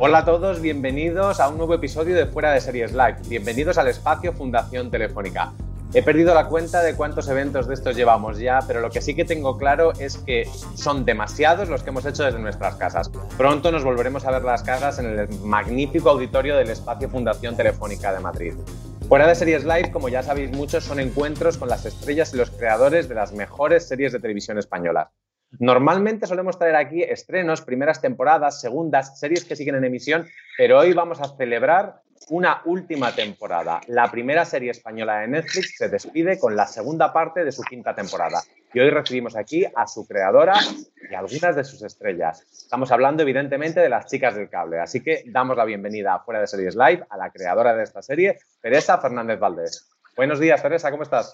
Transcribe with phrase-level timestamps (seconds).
[0.00, 3.16] Hola a todos, bienvenidos a un nuevo episodio de Fuera de Series Live.
[3.28, 5.52] Bienvenidos al espacio Fundación Telefónica.
[5.94, 9.14] He perdido la cuenta de cuántos eventos de estos llevamos ya, pero lo que sí
[9.14, 13.10] que tengo claro es que son demasiados los que hemos hecho desde nuestras casas.
[13.38, 18.12] Pronto nos volveremos a ver las caras en el magnífico auditorio del espacio Fundación Telefónica
[18.12, 18.54] de Madrid.
[19.08, 22.50] Fuera de Series Live, como ya sabéis muchos, son encuentros con las estrellas y los
[22.50, 25.10] creadores de las mejores series de televisión españolas.
[25.60, 30.92] Normalmente solemos traer aquí estrenos, primeras temporadas, segundas, series que siguen en emisión, pero hoy
[30.92, 33.80] vamos a celebrar una última temporada.
[33.88, 37.94] La primera serie española de Netflix se despide con la segunda parte de su quinta
[37.94, 38.42] temporada.
[38.72, 40.54] Y hoy recibimos aquí a su creadora
[41.10, 42.42] y algunas de sus estrellas.
[42.52, 46.46] Estamos hablando evidentemente de las chicas del cable, así que damos la bienvenida fuera de
[46.46, 49.88] Series Live a la creadora de esta serie, Teresa Fernández Valdés.
[50.18, 51.32] Buenos días, Teresa, ¿cómo estás?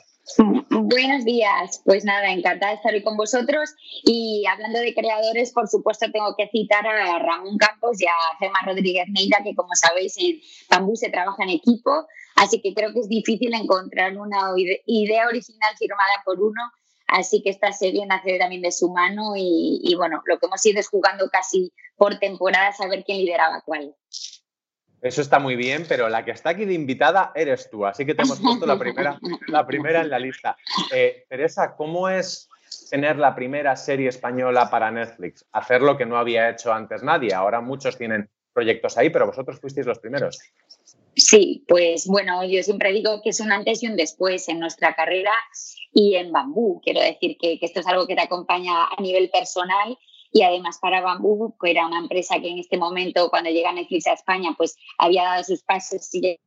[0.69, 3.71] Buenos días, pues nada, encantada de estar hoy con vosotros
[4.05, 8.59] y hablando de creadores, por supuesto tengo que citar a Ramón Campos y a Gemma
[8.67, 13.01] Rodríguez Neira, que como sabéis en Bambú se trabaja en equipo, así que creo que
[13.01, 14.53] es difícil encontrar una
[14.85, 16.61] idea original firmada por uno,
[17.07, 20.67] así que esta serie nace también de su mano y, y bueno, lo que hemos
[20.67, 23.95] ido es jugando casi por temporada a saber quién lideraba cuál.
[25.05, 28.15] Eso está muy bien, pero la que está aquí de invitada eres tú, así que
[28.15, 30.57] te hemos puesto la primera, la primera en la lista.
[30.91, 32.49] Eh, Teresa, ¿cómo es
[32.89, 35.45] tener la primera serie española para Netflix?
[35.53, 37.35] Hacer lo que no había hecho antes nadie.
[37.35, 40.41] Ahora muchos tienen proyectos ahí, pero vosotros fuisteis los primeros.
[41.17, 44.95] Sí, pues bueno, yo siempre digo que es un antes y un después en nuestra
[44.95, 45.33] carrera
[45.93, 46.81] y en Bambú.
[46.83, 49.99] Quiero decir que, que esto es algo que te acompaña a nivel personal
[50.35, 54.09] y además para Bambú, que era una empresa que en este momento, cuando llega Netflix
[54.09, 56.41] a España, pues había dado sus pasos y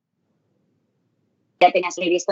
[1.58, 2.26] ya tenía series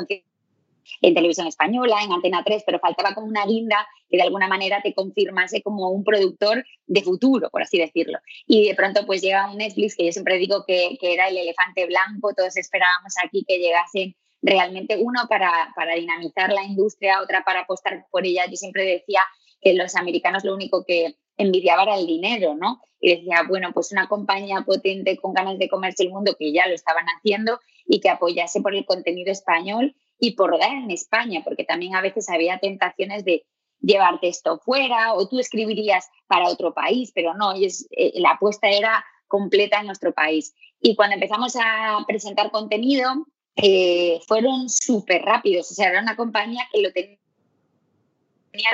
[1.02, 4.82] en televisión española, en Antena 3, pero faltaba como una guinda que de alguna manera
[4.84, 8.20] te confirmase como un productor de futuro, por así decirlo.
[8.46, 11.38] Y de pronto pues llega un Netflix que yo siempre digo que, que era el
[11.38, 17.46] elefante blanco, todos esperábamos aquí que llegasen realmente uno para, para dinamizar la industria, otra
[17.46, 18.46] para apostar por ella.
[18.46, 19.22] Yo siempre decía
[19.62, 22.82] que los americanos lo único que, envidiaba el dinero, ¿no?
[23.00, 26.68] Y decía, bueno, pues una compañía potente con ganas de comerse el mundo, que ya
[26.68, 31.42] lo estaban haciendo, y que apoyase por el contenido español y por dar en España,
[31.44, 33.46] porque también a veces había tentaciones de
[33.82, 38.70] llevarte esto fuera o tú escribirías para otro país, pero no, es, eh, la apuesta
[38.70, 40.54] era completa en nuestro país.
[40.80, 46.68] Y cuando empezamos a presentar contenido, eh, fueron súper rápidos, o sea, era una compañía
[46.72, 47.18] que lo tenía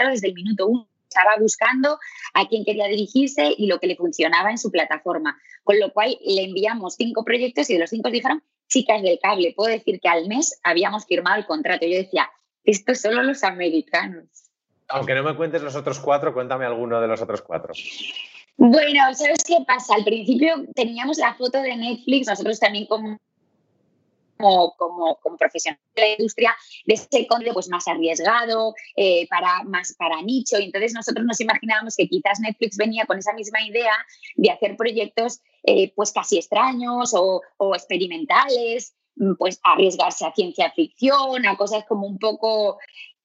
[0.10, 2.00] desde el minuto uno estaba buscando
[2.34, 5.38] a quién quería dirigirse y lo que le funcionaba en su plataforma.
[5.64, 9.54] Con lo cual le enviamos cinco proyectos y de los cinco dijeron, chicas del cable,
[9.56, 11.86] puedo decir que al mes habíamos firmado el contrato.
[11.86, 12.30] Yo decía,
[12.64, 14.26] esto solo los americanos.
[14.88, 17.74] Aunque no me cuentes los otros cuatro, cuéntame alguno de los otros cuatro.
[18.58, 19.96] Bueno, ¿sabes qué pasa?
[19.96, 23.18] Al principio teníamos la foto de Netflix, nosotros también como
[24.42, 29.96] como, como, profesional de la industria de ese contenido pues más arriesgado, eh, para, más
[29.98, 30.60] para nicho.
[30.60, 33.94] Y entonces nosotros nos imaginábamos que quizás Netflix venía con esa misma idea
[34.36, 38.96] de hacer proyectos eh, pues casi extraños o, o experimentales,
[39.38, 42.80] pues arriesgarse a ciencia ficción, a cosas como un poco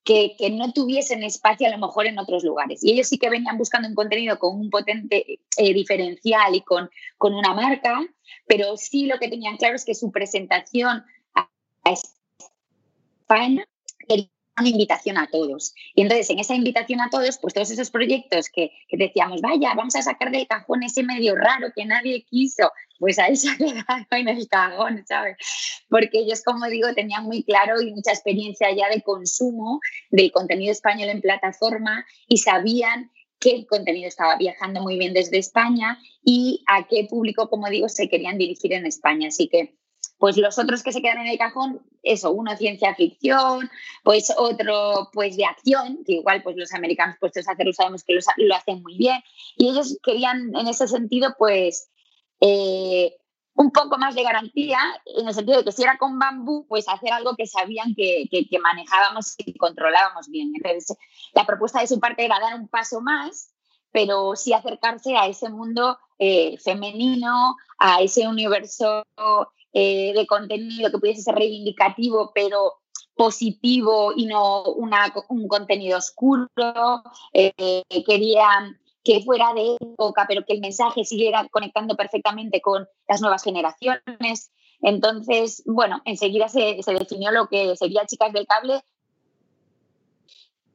[0.07, 2.83] que, no tuviesen espacio a lo mejor en otros lugares.
[2.83, 6.89] Y ellos sí que venían buscando un contenido con un potente eh, diferencial y con,
[7.19, 7.99] con una marca,
[8.47, 11.49] pero sí lo que tenían claro es que su presentación a
[13.25, 13.67] España
[14.59, 15.75] una invitación a todos.
[15.95, 19.97] Y entonces, en esa invitación a todos, pues todos esos proyectos que, decíamos, vaya, vamos
[19.97, 24.07] a sacar del cajón ese medio raro que nadie quiso, pues ahí se ha quedado
[24.11, 25.37] en el cajón, ¿sabes?
[25.89, 29.81] Porque ellos, como digo, tenían muy claro y mucha experiencia ya de consumo
[30.11, 33.11] del contenido español en plataforma y sabían
[33.51, 38.09] el contenido estaba viajando muy bien desde España y a qué público, como digo, se
[38.09, 39.29] querían dirigir en España.
[39.29, 39.77] Así que
[40.19, 43.71] pues los otros que se quedan en el cajón, eso, uno ciencia ficción,
[44.03, 48.15] pues otro pues de acción, que igual pues los americanos puestos a hacerlo sabemos que
[48.15, 49.21] lo hacen muy bien,
[49.57, 51.91] y ellos querían en ese sentido pues
[52.41, 53.15] eh,
[53.57, 56.89] un poco más de garantía, en el sentido de que si era con bambú, pues
[56.89, 60.53] hacer algo que sabían que, que, manejábamos y controlábamos bien.
[60.55, 60.97] Entonces,
[61.33, 63.55] la propuesta de su parte era dar un paso más,
[63.93, 69.03] pero sí acercarse a ese mundo eh, femenino, a ese universo
[69.79, 72.77] eh, de contenido que pudiese ser reivindicativo, pero
[73.15, 76.49] positivo y no una, un contenido oscuro.
[77.35, 83.21] Eh, querían que fuera de época, pero que el mensaje siguiera conectando perfectamente con las
[83.21, 84.51] nuevas generaciones.
[84.81, 88.83] Entonces, bueno, enseguida se, se definió lo que sería Chicas del Cable.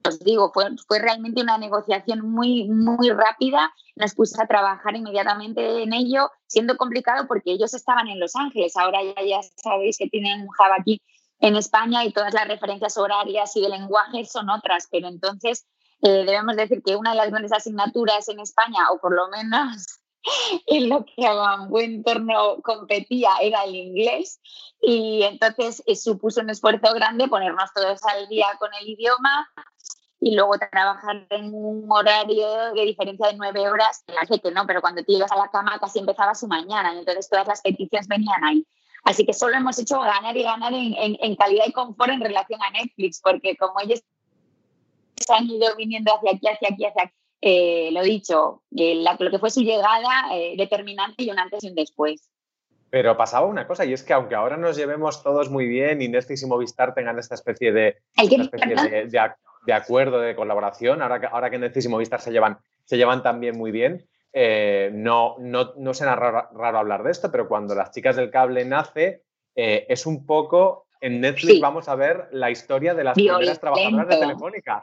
[0.07, 3.71] Os digo, fue, fue realmente una negociación muy, muy rápida.
[3.95, 8.75] Nos puse a trabajar inmediatamente en ello, siendo complicado porque ellos estaban en Los Ángeles.
[8.77, 11.01] Ahora ya, ya sabéis que tienen un hub aquí
[11.39, 15.65] en España y todas las referencias horarias y de lenguaje son otras, pero entonces
[16.03, 19.85] eh, debemos decir que una de las grandes asignaturas en España, o por lo menos
[20.67, 24.39] en lo que a buen torno competía, era el inglés.
[24.81, 29.47] Y entonces eh, supuso un esfuerzo grande ponernos todos al día con el idioma
[30.21, 34.79] y luego trabajar en un horario de diferencia de nueve horas, hace que no, pero
[34.79, 38.43] cuando te ibas a la cama casi empezaba su mañana, entonces todas las peticiones venían
[38.43, 38.65] ahí.
[39.03, 42.61] Así que solo hemos hecho ganar y ganar en, en calidad y confort en relación
[42.61, 44.03] a Netflix, porque como ellos
[45.29, 47.13] han ido viniendo hacia aquí, hacia aquí, hacia aquí.
[47.43, 51.75] Eh, lo dicho, lo que fue su llegada eh, determinante y un antes y un
[51.75, 52.29] después.
[52.91, 56.07] Pero pasaba una cosa, y es que aunque ahora nos llevemos todos muy bien y
[56.07, 59.19] Netflix y Movistar tengan esta especie de, de,
[59.69, 63.57] acuerdo, de colaboración, ahora que, ahora que Netflix y Movistar se llevan, se llevan también
[63.57, 67.91] muy bien, eh, no, no, no será raro, raro, hablar de esto, pero cuando las
[67.91, 69.23] chicas del cable nace,
[69.53, 74.17] es un poco, en Netflix vamos a ver la historia de las primeras trabajadoras de
[74.17, 74.81] Telefónica.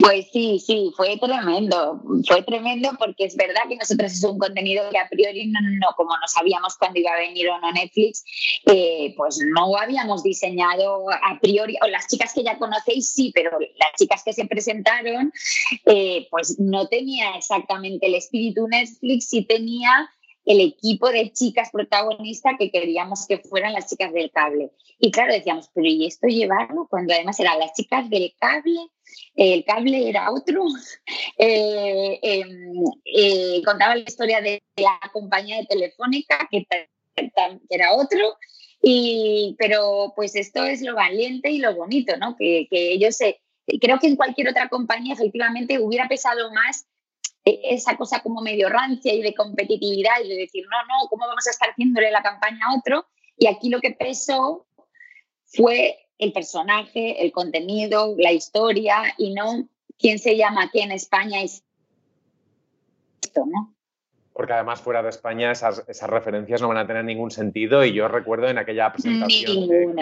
[0.00, 4.88] Pues sí, sí, fue tremendo, fue tremendo porque es verdad que nosotros es un contenido
[4.90, 8.24] que a priori no, como no sabíamos cuándo iba a venir o no Netflix,
[8.64, 13.50] eh, pues no habíamos diseñado a priori, o las chicas que ya conocéis sí, pero
[13.60, 15.32] las chicas que se presentaron,
[15.84, 20.08] eh, pues no tenía exactamente el espíritu Netflix, sí tenía
[20.44, 24.70] el equipo de chicas protagonistas que queríamos que fueran las chicas del cable.
[24.98, 26.86] Y claro, decíamos, pero ¿y esto llevarlo?
[26.88, 28.90] Cuando además eran las chicas del cable
[29.34, 30.64] el cable era otro,
[31.38, 36.66] eh, em, eh, contaba la historia de la compañía de Telefónica, que,
[37.68, 38.36] era otro,
[38.82, 42.36] y, pero pues esto es lo valiente y lo bonito, ¿no?
[42.36, 43.40] Que, ellos se,
[43.80, 46.86] creo que en cualquier otra compañía efectivamente hubiera pesado más
[47.44, 51.46] esa cosa como medio rancia y de competitividad y de decir, no, no, ¿cómo vamos
[51.46, 53.06] a estar haciéndole la campaña a otro?
[53.36, 54.66] Y aquí lo que pesó
[55.46, 61.42] fue el personaje, el contenido, la historia y no quién se llama aquí en España
[61.42, 63.74] y esto, ¿no?
[64.32, 68.08] Porque además fuera de España esas, referencias no van a tener ningún sentido y yo
[68.08, 69.92] recuerdo en aquella presentación...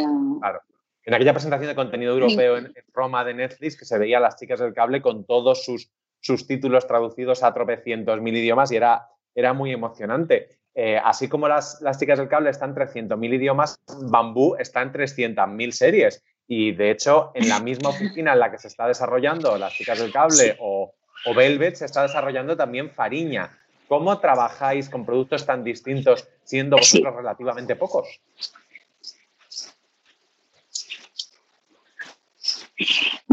[0.41, 0.61] claro,
[1.05, 4.37] en aquella presentación de contenido europeo en, Roma de Netflix que se veía a las
[4.37, 9.09] chicas del cable con todos sus, sus títulos traducidos a tropecientos mil idiomas y era,
[9.35, 10.59] era muy emocionante.
[10.81, 15.71] Eh, así como las, chicas del cable están en 300.000 idiomas, Bambú está en 300.000
[15.73, 16.23] series.
[16.47, 19.99] Y de hecho, en la misma oficina en la que se está desarrollando las chicas
[19.99, 20.95] del cable o,
[21.27, 23.59] o Velvet, se está desarrollando también Fariña.
[23.89, 28.21] ¿Cómo trabajáis con productos tan distintos siendo vosotros relativamente pocos?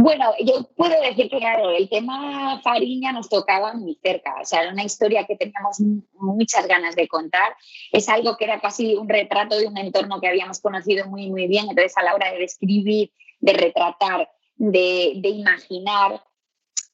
[0.05, 4.35] Bueno, yo puedo decir que, claro, el tema Fariña nos tocaba muy cerca.
[4.39, 5.79] O sea, era una historia que teníamos
[6.13, 7.55] muchas ganas de contar.
[7.91, 11.47] Es algo que era casi un retrato de un entorno que habíamos conocido muy, muy
[11.47, 11.65] bien.
[11.67, 16.23] Entonces, a la hora de describir, de retratar, de, de imaginar,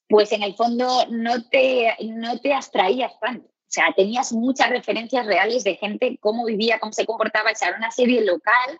[0.07, 3.45] pues en el fondo no te, no te abstraías tanto.
[3.45, 7.51] O sea, tenías muchas referencias reales de gente, cómo vivía, cómo se comportaba.
[7.51, 8.79] O sea, era una serie local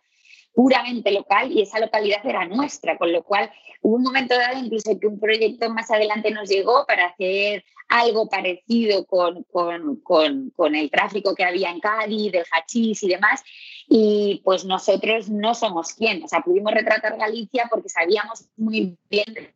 [0.54, 5.00] puramente local y esa localidad era nuestra, con lo cual hubo un momento dado incluso
[5.00, 11.36] que un proyecto más adelante nos llegó para hacer algo parecido con, con, el tráfico
[11.36, 13.44] que había en Cádiz, del hachís y demás,
[13.88, 19.54] y pues nosotros no somos quien, o sea, pudimos retratar Galicia porque sabíamos muy bien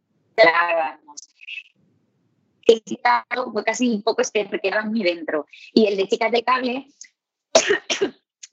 [2.68, 5.46] el Chicago fue casi un poco este que era muy dentro.
[5.74, 6.88] Y el de Chicas de Cable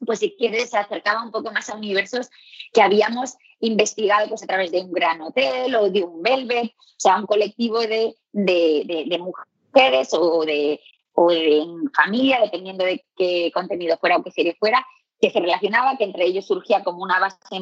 [0.04, 2.30] pues si quieres, se acercaba un poco más a universos
[2.72, 6.94] que habíamos investigado pues, a través de un gran hotel o de un velvet, o
[6.98, 10.80] sea, un colectivo de, mujeres o de,
[11.14, 14.84] o de familia, dependiendo de qué contenido fuera o qué serie fuera,
[15.20, 17.60] que se relacionaba, que entre ellos surgía como una base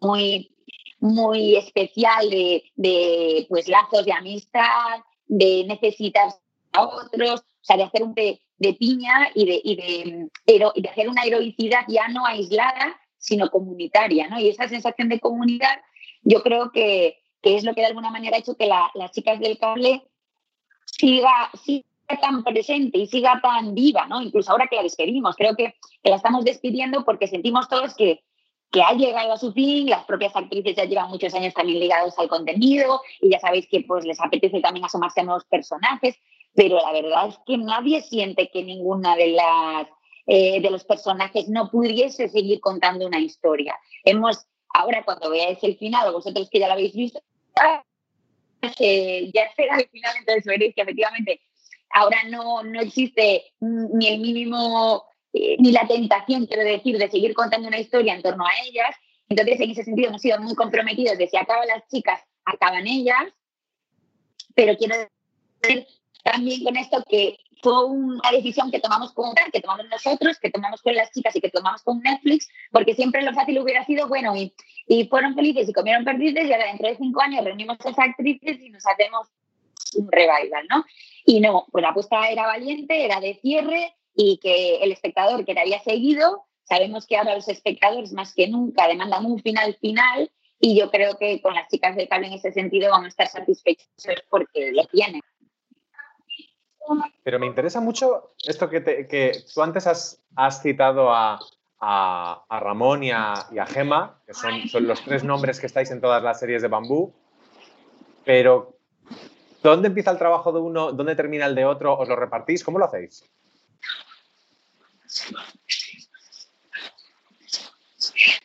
[0.00, 0.50] muy,
[0.98, 6.28] muy especial de, de pues, lazos de amistad, de necesitar
[6.72, 11.08] a otros, o sea, de hacer un, de piña y de, y de, de hacer
[11.08, 14.38] una heroicidad ya no aislada, sino comunitaria, ¿no?
[14.38, 15.80] Y esa sensación de comunidad
[16.22, 19.38] yo creo que, que es lo que de alguna manera ha hecho que las chicas
[19.40, 20.02] del cable
[20.86, 21.84] siga, siga
[22.20, 24.22] tan presente y siga tan viva, ¿no?
[24.22, 28.24] Incluso ahora que la despedimos, creo que, que la estamos despidiendo porque sentimos todos que,
[28.70, 32.18] que ha llegado a su fin, las propias actrices ya llevan muchos años también ligados
[32.18, 36.16] al contenido y ya sabéis que pues les apetece también asomarse a nuevos personajes,
[36.54, 39.88] pero la verdad es que nadie siente que ninguna de las
[40.26, 43.76] eh, de los personajes no pudiese seguir contando una historia.
[44.04, 47.20] Hemos, ahora cuando veáis el final, vosotros que ya lo habéis visto,
[48.62, 51.42] ya espera el final, entonces veréis que efectivamente
[51.90, 57.34] ahora no, no existe ni el mínimo, eh, ni la tentación, quiero decir, de seguir
[57.34, 58.96] contando una historia en torno a ellas.
[59.28, 63.24] Entonces, en ese sentido, hemos sido muy comprometidos de si acaban las chicas, acaban ellas.
[64.54, 64.96] Pero quiero
[65.60, 65.86] decir
[66.24, 70.82] también con esto que fue una decisión que tomamos con que tomamos nosotros, que tomamos
[70.82, 74.34] con las chicas y que tomamos con Netflix, porque siempre lo fácil hubiera sido, bueno,
[74.36, 74.52] y,
[75.08, 78.60] fueron felices y comieron perdices y ahora dentro de cinco años reunimos a esas actrices
[78.60, 79.28] y nos hacemos
[79.94, 80.84] un revival, ¿no?
[81.24, 85.54] Y no, pues la apuesta era valiente, era de cierre y que el espectador que
[85.54, 90.30] te había seguido, sabemos que ahora los espectadores más que nunca demandan un final final
[90.60, 93.28] y yo creo que con las chicas de cable en ese sentido vamos a estar
[93.28, 93.88] satisfechos
[94.30, 95.20] porque lo tienen.
[97.22, 101.38] Pero me interesa mucho esto que, que tú antes has, has citado a,
[101.80, 105.90] a, Ramón y a, y a Gema, que son, son, los tres nombres que estáis
[105.90, 107.12] en todas las series de Bambú,
[108.24, 108.76] pero
[109.62, 110.92] ¿dónde empieza el trabajo de uno?
[110.92, 111.98] ¿Dónde termina el de otro?
[111.98, 112.64] ¿Os lo repartís?
[112.64, 113.24] ¿Cómo lo hacéis?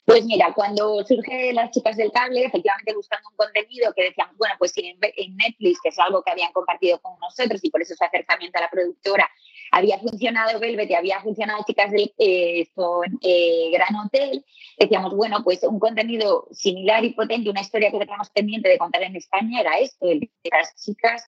[0.05, 4.55] Pues mira, cuando surge las chicas del cable, efectivamente buscando un contenido que decían, bueno,
[4.57, 7.95] pues en, en Netflix, que es algo que habían compartido con nosotros y por eso
[7.95, 9.29] su acercamiento a la productora
[9.71, 14.43] había funcionado Velvet y había funcionado Chicas del eh, con eh, Gran Hotel,
[14.77, 19.03] decíamos, bueno, pues un contenido similar y potente, una historia que teníamos pendiente de contar
[19.03, 21.23] en España era esto, el de las chicas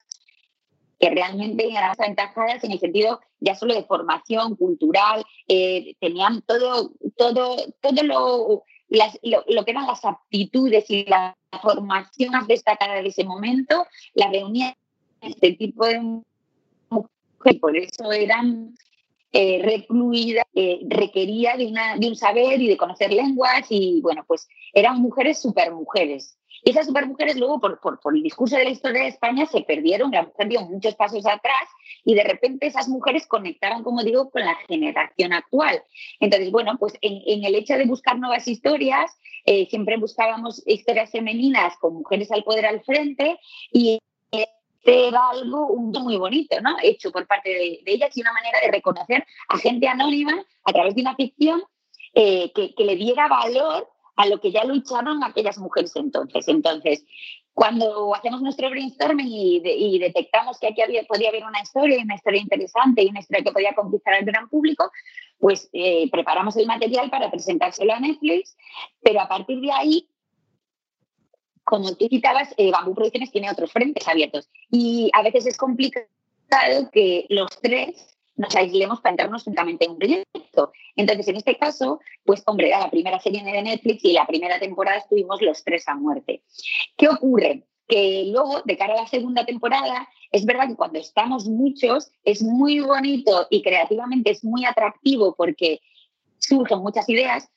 [1.01, 6.91] que realmente eran aventajadas en el sentido ya solo de formación cultural, eh, tenían todo,
[7.17, 13.23] todo, todo lo, lo, que eran las aptitudes y la formación más destacada de ese
[13.23, 14.75] momento, la reunían
[15.21, 15.99] este tipo de
[16.89, 18.75] mujeres, por eso eran
[19.33, 24.23] eh, recluidas, eh, requería de, una, de un saber y de conocer lenguas y bueno,
[24.27, 26.37] pues eran mujeres super mujeres.
[26.63, 29.61] Y esas supermujeres luego, por, por, por, el discurso de la historia de España, se
[29.61, 31.67] perdieron, la mujer dio muchos pasos atrás
[32.03, 35.83] y de repente esas mujeres conectaron, como digo, con la generación actual.
[36.19, 39.11] Entonces, bueno, pues en, en el hecho de buscar nuevas historias,
[39.45, 43.39] eh, siempre buscábamos historias femeninas con mujeres al poder al frente
[43.71, 43.99] y
[44.31, 46.75] este era algo muy bonito, ¿no?
[46.81, 50.95] Hecho por parte de, ellas y una manera de reconocer a gente anónima a través
[50.95, 51.63] de una ficción
[52.13, 53.89] eh, que, que le diera valor
[54.21, 56.47] a lo que ya lucharon aquellas mujeres entonces.
[56.47, 57.03] Entonces,
[57.53, 62.41] cuando hacemos nuestro brainstorming y, detectamos que aquí había, podía haber una historia, una historia
[62.41, 64.91] interesante y una historia que podía conquistar al gran público,
[65.39, 68.55] pues eh, preparamos el material para presentárselo a Netflix,
[69.01, 70.07] pero a partir de ahí,
[71.63, 76.07] como tú citabas, eh, Bambú Producciones tiene otros frentes abiertos y a veces es complicado
[76.91, 80.71] que los tres nos aislemos para entrarnos únicamente en un proyecto.
[80.95, 84.59] Entonces, en este caso, pues hombre, era la primera serie de Netflix y la primera
[84.59, 86.43] temporada estuvimos los tres a muerte.
[86.97, 87.65] ¿Qué ocurre?
[87.87, 92.41] Que luego, de cara a la segunda temporada, es verdad que cuando estamos muchos es
[92.41, 95.81] muy bonito y creativamente es muy atractivo porque
[96.37, 97.49] surgen muchas ideas,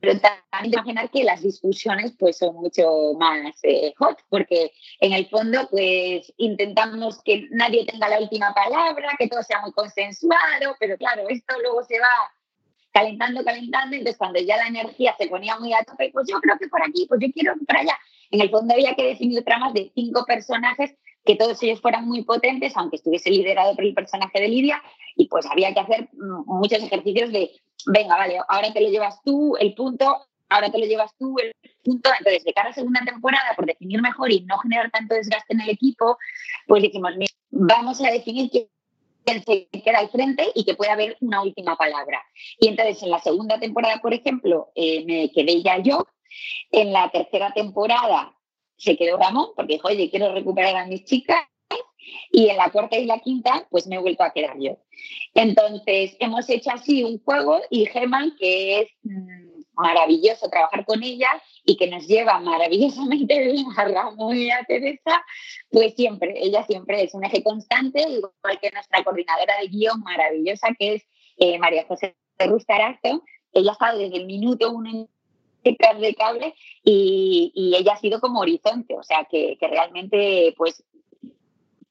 [0.00, 5.28] pero también imaginar que las discusiones pues son mucho más eh, hot, porque en el
[5.28, 10.96] fondo pues intentamos que nadie tenga la última palabra, que todo sea muy consensuado, pero
[10.96, 12.08] claro, esto luego se va
[12.92, 16.58] calentando, calentando, entonces cuando ya la energía se ponía muy a tope, pues yo creo
[16.58, 17.98] que por aquí, pues yo quiero para allá.
[18.30, 20.94] En el fondo había que definir tramas de cinco personajes
[21.28, 24.82] que todos ellos fueran muy potentes, aunque estuviese liderado por el personaje de Lidia,
[25.14, 27.50] y pues había que hacer mm, muchos ejercicios de,
[27.84, 31.52] venga, vale, ahora te lo llevas tú, el punto, ahora te lo llevas tú, el
[31.84, 32.08] punto.
[32.18, 35.60] Entonces, de cara a segunda temporada, por definir mejor y no generar tanto desgaste en
[35.60, 36.16] el equipo,
[36.66, 37.12] pues dijimos,
[37.50, 42.22] vamos a definir quién se queda al frente y que pueda haber una última palabra.
[42.58, 46.06] Y entonces, en la segunda temporada, por ejemplo, eh, me quedé ya yo.
[46.70, 48.37] En la tercera temporada
[48.78, 51.40] se quedó Ramón, porque dijo, oye, quiero recuperar a mis chicas.
[52.30, 54.78] Y en la cuarta y la quinta, pues me he vuelto a quedar yo.
[55.34, 61.28] Entonces, hemos hecho así un juego y Geman, que es mm, maravilloso trabajar con ella
[61.64, 65.24] y que nos lleva maravillosamente bien a Ramón y a Teresa,
[65.70, 70.68] pues siempre, ella siempre es un eje constante, igual que nuestra coordinadora de guion maravillosa,
[70.78, 71.02] que es
[71.36, 73.22] eh, María José Rustarazo.
[73.52, 75.08] Ella ha estado desde el minuto uno en
[75.72, 80.84] de cable y, y, ella ha sido como horizonte, o sea que, que realmente pues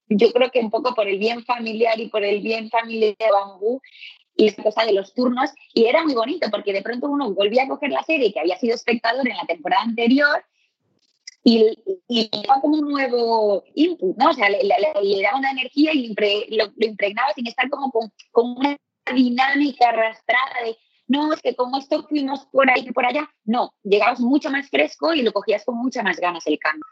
[0.09, 3.31] yo creo que un poco por el bien familiar y por el bien familiar de
[3.31, 3.81] Bambú,
[4.35, 7.63] y esa cosa de los turnos, y era muy bonito porque de pronto uno volvía
[7.63, 10.45] a coger la serie que había sido espectador en la temporada anterior
[11.43, 14.29] y, y daba como un nuevo input, ¿no?
[14.29, 14.59] O sea, le,
[15.23, 16.13] daba una energía y
[16.55, 18.77] lo, impregnaba sin estar como con, con, una
[19.13, 23.73] dinámica arrastrada de, no, es que como esto fuimos por ahí y por allá, no,
[23.83, 26.85] llegabas mucho más fresco y lo cogías con muchas más ganas el cambio.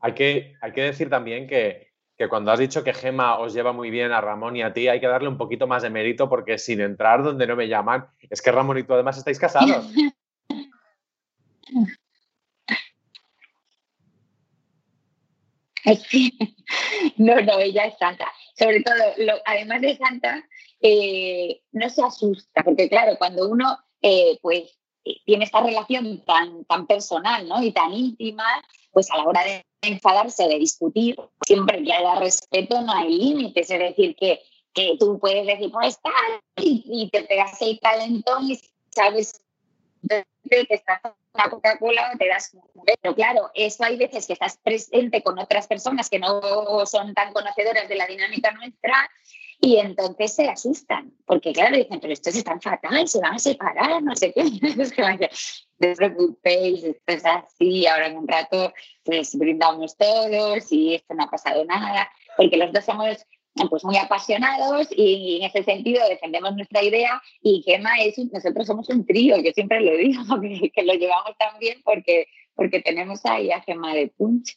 [0.00, 3.72] Hay que, hay que decir también que que cuando has dicho que Gema os lleva
[3.72, 6.28] muy bien a Ramón y a ti, hay que darle un poquito más de mérito
[6.28, 9.92] porque sin entrar donde no me llaman, es que Ramón y tú además estáis casados.
[17.16, 18.30] no, no, ella es santa.
[18.62, 18.94] Sobre todo,
[19.44, 20.48] además de santa,
[20.80, 24.78] eh, no se asusta, porque claro, cuando uno eh, pues
[25.24, 27.62] tiene esta relación tan, tan personal ¿no?
[27.62, 28.44] y tan íntima,
[28.92, 31.16] pues a la hora de enfadarse, de discutir,
[31.46, 33.70] siempre que haya respeto no hay límites.
[33.70, 34.40] Es decir, que,
[34.74, 39.41] que tú puedes decir, pues tal, y, te pegas el calentón y sabes
[40.08, 40.82] que
[41.34, 42.56] la Coca-Cola te das
[43.00, 47.32] pero claro, eso hay veces que estás presente con otras personas que no son tan
[47.32, 49.08] conocedoras de la dinámica nuestra
[49.64, 53.38] y entonces se asustan, porque claro, dicen, pero esto es tan fatal, se van a
[53.38, 54.42] separar, no sé qué.
[54.76, 58.72] no os preocupéis, esto es así, ahora en un rato
[59.04, 63.24] pues brindamos todos y esto no ha pasado nada, porque los dos somos
[63.68, 68.88] pues muy apasionados y en ese sentido defendemos nuestra idea y Gemma es nosotros somos
[68.88, 70.22] un trío, yo siempre lo digo,
[70.74, 74.56] que, lo llevamos tan bien porque, porque tenemos ahí a Gemma de Punch.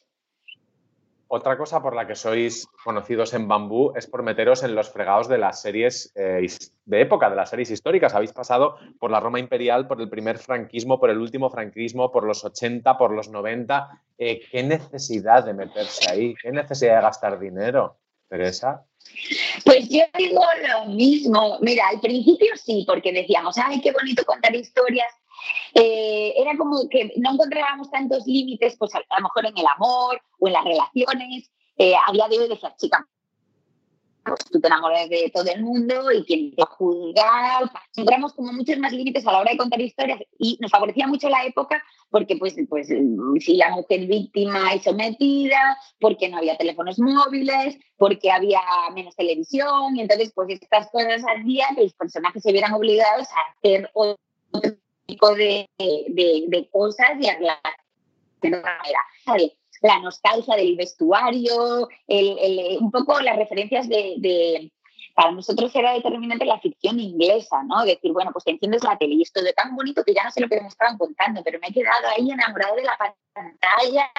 [1.28, 5.28] Otra cosa por la que sois conocidos en Bambú es por meteros en los fregados
[5.28, 6.46] de las series eh,
[6.84, 8.14] de época, de las series históricas.
[8.14, 12.22] Habéis pasado por la Roma imperial, por el primer franquismo, por el último franquismo, por
[12.22, 14.04] los 80, por los 90.
[14.18, 16.36] Eh, ¿Qué necesidad de meterse ahí?
[16.40, 18.84] ¿Qué necesidad de gastar dinero, Teresa?
[19.64, 21.58] Pues yo digo lo mismo.
[21.60, 25.12] Mira, al principio sí, porque decíamos, ay, qué bonito contar historias
[25.74, 30.20] eh, era como que no encontrábamos tantos límites, pues a, lo mejor en el amor
[30.38, 31.50] o en las relaciones.
[31.78, 33.06] Eh, a día de hoy decía, chica,
[34.50, 37.70] tú te enamoras de todo el mundo y quien te va a juzgar.
[37.94, 41.28] Encontramos como muchos más límites a la hora de contar historias y nos favorecía mucho
[41.28, 46.98] la época porque, pues, pues si la mujer víctima y sometida, porque no había teléfonos
[46.98, 48.60] móviles, porque había
[48.94, 53.58] menos televisión y entonces, pues estas cosas hacían que los personajes se vieran obligados a
[53.58, 54.16] hacer otro
[55.36, 57.60] de, de, de cosas y la,
[59.86, 64.72] la nostalgia del vestuario, el, un poco las referencias de,
[65.14, 67.84] para nosotros era determinante la ficción inglesa, ¿no?
[67.84, 70.30] Decir, bueno, pues te enciendes la tele y esto de tan bonito que ya no
[70.30, 72.98] sé lo que me estaban contando, pero me he quedado ahí enamorado de la
[73.34, 74.10] pantalla,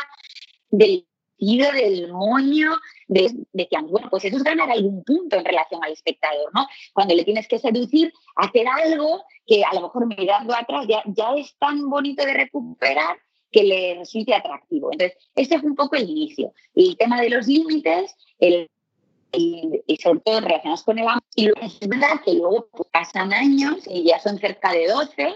[0.70, 1.06] del
[1.40, 2.72] del moño,
[3.08, 6.68] de, decían, bueno, pues eso es ganar algún punto en relación al espectador, ¿no?
[6.94, 11.56] Cuando le tienes que seducir, hacer algo que a lo mejor mirando atrás ya es
[11.60, 13.18] tan bonito de recuperar
[13.52, 14.92] que le resulte atractivo.
[14.92, 16.54] Entonces, este fue un poco el inicio.
[16.76, 18.70] El tema de los límites, el,
[19.32, 21.24] y, sobre todo relacionados con el amor.
[21.36, 25.36] Y es verdad que luego pasan años y ya son cerca de 12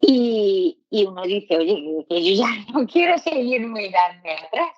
[0.00, 4.72] y, y uno dice, oye, que yo ya no quiero seguir mirando atrás.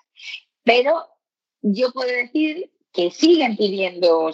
[0.64, 1.06] Pero
[1.62, 4.30] yo puedo decir que siguen pidiendo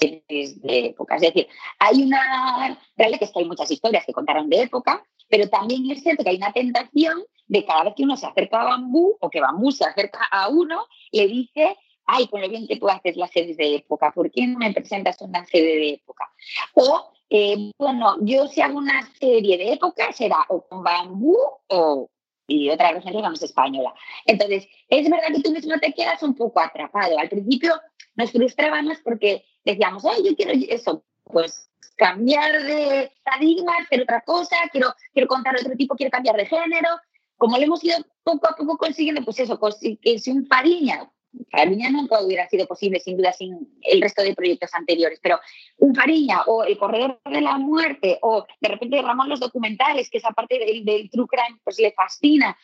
[0.00, 1.16] de época.
[1.16, 2.78] Es decir, hay una.
[2.96, 6.22] Realidad que es que hay muchas historias que contaron de época, pero también es cierto
[6.22, 9.40] que hay una tentación de cada vez que uno se acerca a Bambú o que
[9.40, 11.74] Bambú se acerca a uno, le dice.
[12.04, 14.72] Ay, con lo bien que tú haces las series de época, ¿por qué no me
[14.74, 16.30] presentas una serie de época?
[16.74, 22.10] O, eh, bueno, yo si hago una serie de época será o con bambú o,
[22.46, 23.94] y otra referencia más española.
[24.26, 27.18] Entonces, es verdad que tú mismo te quedas un poco atrapado.
[27.18, 27.72] Al principio
[28.16, 31.71] nos frustrábamos porque decíamos, ay, yo quiero eso, pues
[32.02, 36.88] cambiar de paradigma, hacer otra cosa, quiero, quiero contar otro tipo, quiero cambiar de género.
[37.36, 39.58] Como lo hemos ido poco a poco consiguiendo, pues eso,
[40.00, 41.08] que si un Fariña
[41.50, 45.38] Fariña nunca hubiera sido posible, sin duda, sin el resto de proyectos anteriores, pero
[45.78, 50.18] un Fariña o El Corredor de la Muerte o de repente Ramón los documentales, que
[50.18, 52.56] esa parte del, del True Crime pues le fascina,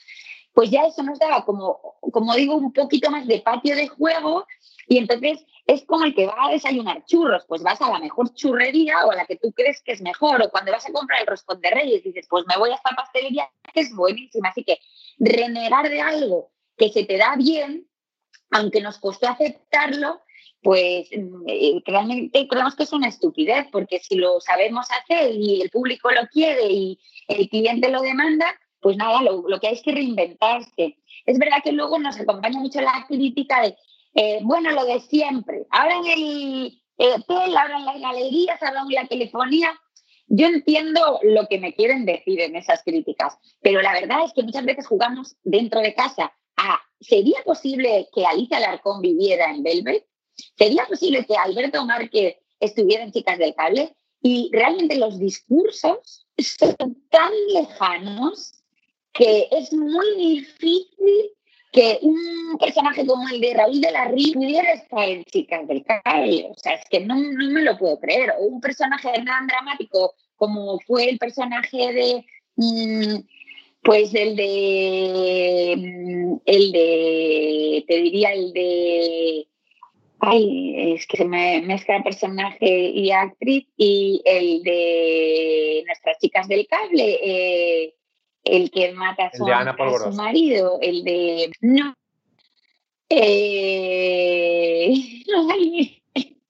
[0.53, 4.47] pues ya eso nos daba como, como digo, un poquito más de patio de juego
[4.89, 8.33] y entonces es como el que va a desayunar churros, pues vas a la mejor
[8.35, 11.21] churrería o a la que tú crees que es mejor, o cuando vas a comprar
[11.21, 14.65] el roscón de reyes dices, pues me voy a esta pastelería que es buenísima, así
[14.65, 14.79] que
[15.19, 17.89] renegar de algo que se te da bien
[18.51, 20.21] aunque nos costó aceptarlo,
[20.63, 25.71] pues eh, realmente creemos que es una estupidez, porque si lo sabemos hacer y el
[25.71, 28.47] público lo quiere y el cliente lo demanda,
[28.81, 30.99] pues nada, lo, que hay es que reinventarse.
[31.27, 33.77] Es verdad que luego nos acompaña mucho la crítica de,
[34.15, 35.67] eh, bueno, lo de siempre.
[35.71, 39.73] Ahora en el, eh, abran las galerías, abran la telefonía.
[40.27, 44.43] Yo entiendo lo que me quieren decir en esas críticas, pero la verdad es que
[44.43, 46.33] muchas veces jugamos dentro de casa
[47.01, 50.07] ¿sería posible que Alicia Alarcón viviera en Velvet?
[50.57, 53.95] ¿Sería posible que Alberto Márquez estuviera en Chicas del Cable?
[54.23, 56.77] Y realmente los discursos son
[57.11, 58.58] tan lejanos
[59.19, 61.33] que es muy difícil
[61.73, 65.85] que un personaje como el de Raúl de la Ría pudiera estar en Chicas del
[65.85, 66.47] Cable.
[66.51, 68.33] O sea, es que no, no me lo puedo creer.
[68.39, 72.25] O un personaje tan dramático como fue el personaje de...
[72.57, 73.25] Mm,
[73.83, 75.75] pues el de...
[75.77, 77.85] Mm, el de...
[77.89, 79.49] Te diría el de...
[80.21, 86.67] Ay, es que se me mezcla personaje y actriz y el de nuestras chicas del
[86.69, 87.19] cable.
[87.23, 87.95] Eh,
[88.49, 89.45] el que mata a su,
[90.15, 91.53] marido, el de...
[91.61, 91.95] No.
[93.09, 94.93] Eh,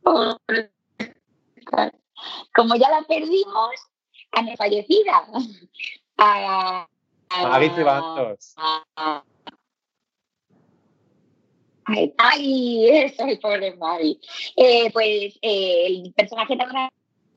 [2.54, 3.70] como ya la perdimos,
[4.32, 5.26] a mi fallecida.
[6.16, 6.88] A,
[7.30, 7.58] a,
[12.18, 14.20] Ay, eso es el pobre Mari.
[14.56, 16.68] Eh, pues eh, el personaje tan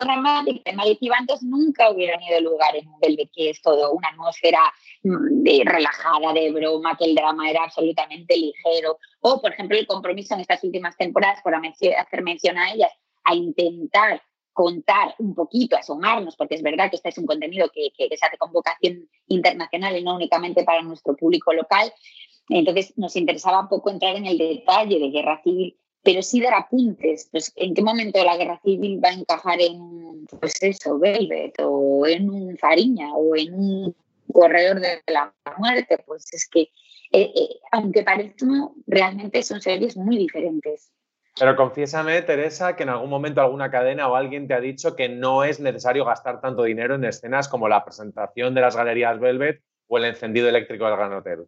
[0.06, 4.60] dramática Mari Cibantos nunca hubiera tenido lugar en Velvet, que es todo una atmósfera
[5.04, 8.98] mm, de relajada, de broma, que el drama era absolutamente ligero.
[9.22, 12.92] O, por ejemplo, el compromiso en estas últimas temporadas, por hacer mención a ellas,
[13.24, 14.22] a intentar
[14.54, 18.26] contar un poquito, asomarnos, porque es verdad que este es un contenido que, que, se
[18.26, 21.92] hace con vocación internacional y no únicamente para nuestro público local.
[22.50, 26.54] Entonces nos interesaba un poco entrar en el detalle de guerra civil pero sí dar
[26.54, 31.54] apuntes, pues en qué momento la guerra civil va a encajar en, pues eso, Velvet,
[31.60, 33.96] o en un Fariña, o en un
[34.34, 36.62] corredor de la muerte, pues es que,
[37.12, 40.92] eh, eh, aunque parezcan, realmente son series muy diferentes.
[41.40, 45.08] Pero confiésame, Teresa, que en algún momento alguna cadena o alguien te ha dicho que
[45.08, 49.62] no es necesario gastar tanto dinero en escenas como la presentación de las galerías Velvet
[49.88, 51.46] o el encendido eléctrico del Gran Hotel.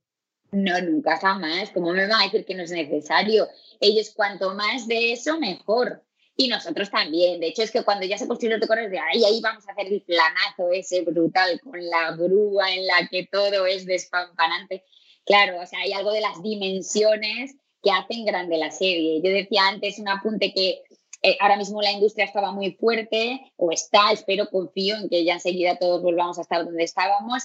[0.53, 1.71] No, nunca jamás.
[1.71, 3.47] ¿Cómo me van a decir que no es necesario?
[3.79, 6.03] Ellos cuanto más de eso, mejor.
[6.37, 7.39] Y nosotros también.
[7.39, 9.71] De hecho, es que cuando ya se construyó el corres de ahí, ahí vamos a
[9.71, 14.83] hacer el planazo ese brutal con la grúa en la que todo es despampanante.
[15.25, 19.21] Claro, o sea, hay algo de las dimensiones que hacen grande la serie.
[19.23, 20.83] Yo decía antes un apunte que
[21.25, 25.35] eh, ahora mismo la industria estaba muy fuerte, o está, espero, confío en que ya
[25.35, 27.43] enseguida todos volvamos a estar donde estábamos,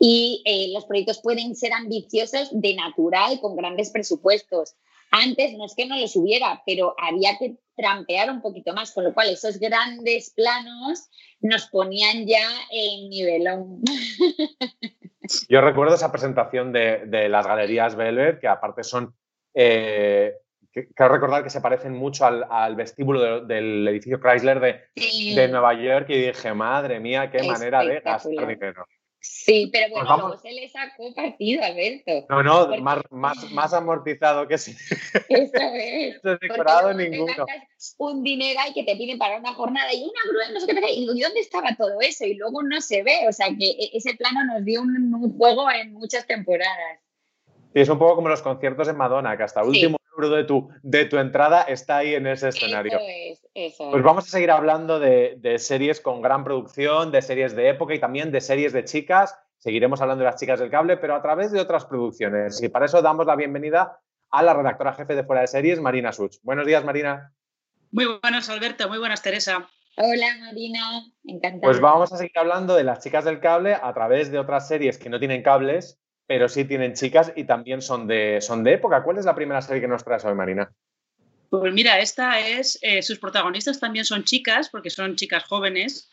[0.00, 4.74] y eh, los proyectos pueden ser ambiciosos de natural, con grandes presupuestos.
[5.12, 9.04] Antes no es que no los hubiera, pero había que trampear un poquito más, con
[9.04, 11.08] lo cual esos grandes planos
[11.40, 13.82] nos ponían ya en nivelón.
[15.48, 19.14] Yo recuerdo esa presentación de, las galerías Velvet, que aparte son
[19.54, 20.34] eh,
[20.72, 26.26] quiero recordar que se parecen mucho al, vestíbulo del edificio Chrysler de, Nueva York y
[26.26, 28.86] dije, madre mía, qué manera de gastar dinero.
[29.22, 32.26] Sí, pero pues bueno, luego se le sacó partido, Alberto.
[32.30, 34.74] No, no, más, más, más, amortizado que sí.
[35.28, 36.20] Eso es.
[36.24, 37.44] No decorado ninguno.
[37.98, 40.92] Un dinero y que te piden para una jornada y una grúa, no sé qué.
[40.92, 42.24] Y ¿y dónde estaba todo eso?
[42.24, 43.28] Y luego no se ve.
[43.28, 47.00] O sea que e, ese plano nos dio un, juego en muchas temporadas.
[47.74, 51.04] Y es un poco como los conciertos en Madonna, que hasta último de tu, de
[51.06, 52.98] tu entrada está ahí en ese escenario.
[52.98, 57.56] Eso es, eso Pues vamos a seguir hablando de, series con gran producción, de series
[57.56, 59.38] de época y también de series de chicas.
[59.58, 62.62] Seguiremos hablando de las chicas del cable, pero a través de otras producciones.
[62.62, 63.98] Y para eso damos la bienvenida
[64.30, 66.36] a la redactora jefe de Fuera de Series, Marina Such.
[66.42, 67.32] Buenos días, Marina.
[67.90, 68.88] Muy buenas, Alberto.
[68.88, 69.68] Muy buenas, Teresa.
[69.96, 70.80] Hola, Marina.
[71.24, 71.62] Encantada.
[71.62, 74.98] Pues vamos a seguir hablando de las chicas del cable a través de otras series
[74.98, 76.00] que no tienen cables
[76.30, 79.02] pero sí tienen chicas y también son de, son de época.
[79.02, 80.70] ¿Cuál es la primera serie que nos traes hoy, Marina?
[81.48, 86.08] Pues mira, esta es, eh, sus protagonistas también son chicas, porque son chicas jóvenes.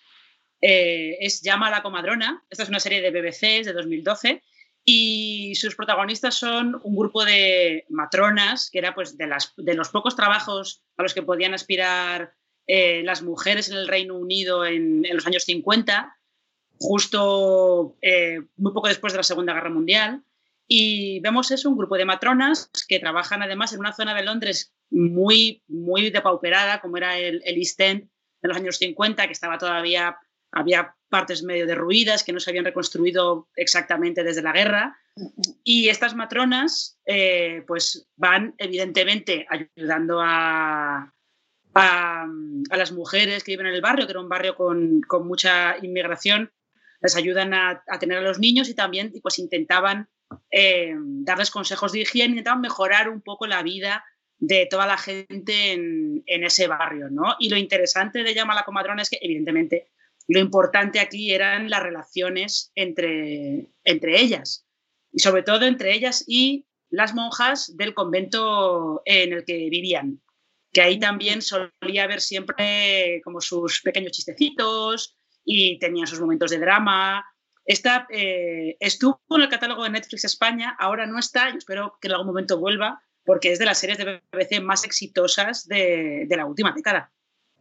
[0.60, 2.44] Eh, es Llama a la comadrona.
[2.50, 4.42] Esta es una serie de BBC de 2012
[4.84, 9.90] y sus protagonistas son un grupo de matronas, que era pues de, las, de los
[9.90, 12.34] pocos trabajos a los que podían aspirar
[12.66, 16.17] eh, las mujeres en el Reino Unido en, en los años 50
[16.80, 20.24] justo eh, muy poco después de la Segunda Guerra Mundial.
[20.68, 24.74] Y vemos eso, un grupo de matronas que trabajan además en una zona de Londres
[24.90, 28.10] muy, muy depauperada, como era el, East End
[28.42, 30.18] en los años 50, que estaba todavía,
[30.52, 34.98] había partes medio derruidas, que no se habían reconstruido exactamente desde la guerra.
[35.64, 41.14] Y estas matronas, eh, pues van evidentemente ayudando a,
[41.74, 42.28] a,
[42.76, 46.52] las mujeres que viven en el barrio, que era un barrio con, con mucha inmigración,
[47.02, 50.10] les ayudan a, tener a los niños y también pues intentaban
[50.52, 54.04] eh, darles consejos de higiene, intentaban mejorar un poco la vida
[54.40, 57.36] de toda la gente en, ese barrio, ¿no?
[57.40, 59.90] Y lo interesante de Llama la comadrona es que, evidentemente,
[60.28, 64.68] lo importante aquí eran las relaciones entre, entre ellas,
[65.12, 70.22] y sobre todo entre ellas y las monjas del convento en el que vivían,
[70.72, 75.18] que ahí también solía haber siempre como sus pequeños chistecitos
[75.50, 77.26] y tenían sus momentos de drama.
[77.66, 82.10] Esta eh, estuvo en el catálogo de Netflix España, ahora no está, y espero que
[82.10, 86.46] en algún momento vuelva, porque es de las series de BBC más exitosas de, la
[86.46, 87.12] última década.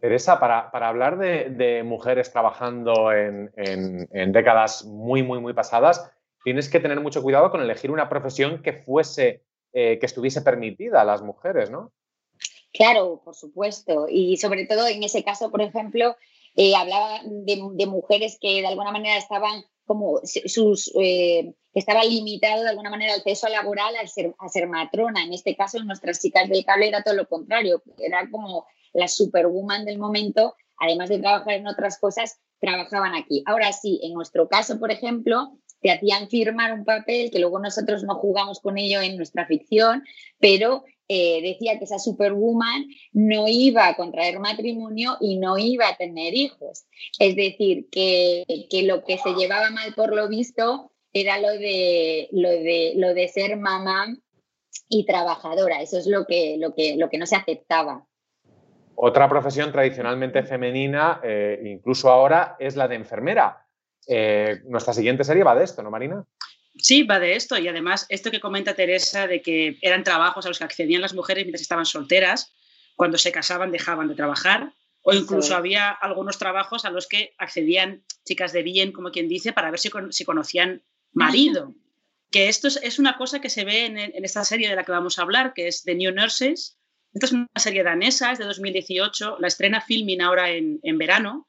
[0.00, 3.52] Teresa, para, hablar de, mujeres trabajando en,
[4.32, 6.10] décadas muy, muy, muy pasadas,
[6.42, 11.02] tienes que tener mucho cuidado con elegir una profesión que fuese, eh, que estuviese permitida
[11.02, 11.92] a las mujeres, ¿no?
[12.72, 14.06] Claro, por supuesto.
[14.08, 16.16] Y sobre todo en ese caso, por ejemplo,
[16.56, 22.70] eh, hablaba de, mujeres que de alguna manera estaban como sus eh, estaba limitado de
[22.70, 25.22] alguna manera el peso laboral al ser, a ser matrona.
[25.22, 29.84] En este caso, nuestras chicas del cable era todo lo contrario, era como la superwoman
[29.84, 33.42] del momento, además de trabajar en otras cosas, trabajaban aquí.
[33.44, 38.02] Ahora sí, en nuestro caso, por ejemplo, te hacían firmar un papel que luego nosotros
[38.04, 40.04] no jugamos con ello en nuestra ficción,
[40.38, 45.96] pero eh, decía que esa superwoman no iba a contraer matrimonio y no iba a
[45.96, 46.86] tener hijos.
[47.18, 48.44] Es decir, que,
[48.84, 53.28] lo que se llevaba mal por lo visto era lo de, lo de, lo de
[53.28, 54.16] ser mamá
[54.88, 55.80] y trabajadora.
[55.80, 58.06] Eso es lo que, lo que, lo que no se aceptaba.
[58.96, 63.65] Otra profesión tradicionalmente femenina, eh, incluso ahora, es la de enfermera.
[64.06, 66.24] Eh, nuestra siguiente serie va de esto, ¿no, Marina?
[66.78, 67.58] Sí, va de esto.
[67.58, 71.14] Y además, esto que comenta Teresa de que eran trabajos a los que accedían las
[71.14, 72.52] mujeres mientras estaban solteras,
[72.94, 78.02] cuando se casaban dejaban de trabajar, o incluso había algunos trabajos a los que accedían
[78.24, 81.74] chicas de bien, como quien dice, para ver si, si conocían marido.
[82.28, 85.16] Que esto es, una cosa que se ve en, esta serie de la que vamos
[85.18, 86.76] a hablar, que es The New Nurses.
[87.14, 91.46] Esta es una serie danesa, es de 2018, la estrena Filming ahora en, en verano.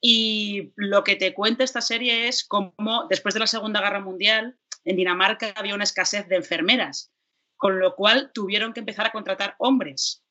[0.00, 4.56] Y lo que te cuenta esta serie es cómo después de la Segunda Guerra Mundial
[4.84, 7.12] en Dinamarca había una escasez de enfermeras,
[7.56, 10.24] con lo cual tuvieron que empezar a contratar hombres.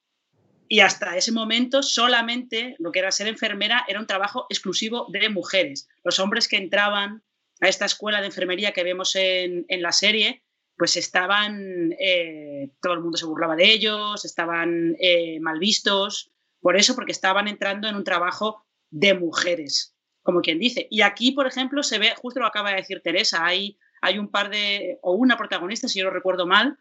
[0.68, 5.30] Y hasta ese momento solamente lo que era ser enfermera era un trabajo exclusivo de
[5.30, 5.88] mujeres.
[6.04, 7.24] Los hombres que entraban
[7.62, 10.44] a esta escuela de enfermería que vemos en, la serie,
[10.78, 16.78] pues estaban, eh, todo el mundo se burlaba de ellos, estaban eh, mal vistos, por
[16.78, 20.88] eso, porque estaban entrando en un trabajo de mujeres, como quien dice.
[20.90, 24.30] Y aquí, por ejemplo, se ve, justo lo acaba de decir Teresa, hay, hay un
[24.30, 26.78] par de, o una protagonista, si yo no recuerdo mal,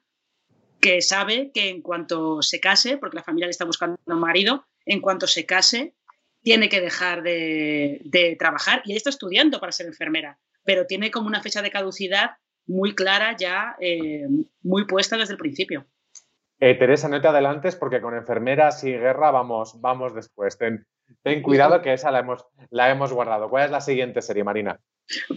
[0.81, 4.67] que sabe que en cuanto se case, porque la familia le está buscando un marido,
[4.87, 5.95] en cuanto se case,
[6.43, 11.27] tiene que dejar de, de trabajar y está estudiando para ser enfermera, pero tiene como
[11.27, 14.29] una fecha de caducidad muy clara ya, eh,
[14.63, 15.87] muy puesta desde el principio.
[16.61, 20.57] Eh, Teresa, no te adelantes porque con enfermeras y guerra vamos, vamos después.
[21.23, 23.49] Ten cuidado que esa la hemos, la hemos guardado.
[23.49, 24.81] ¿Cuál es la siguiente serie, Marina?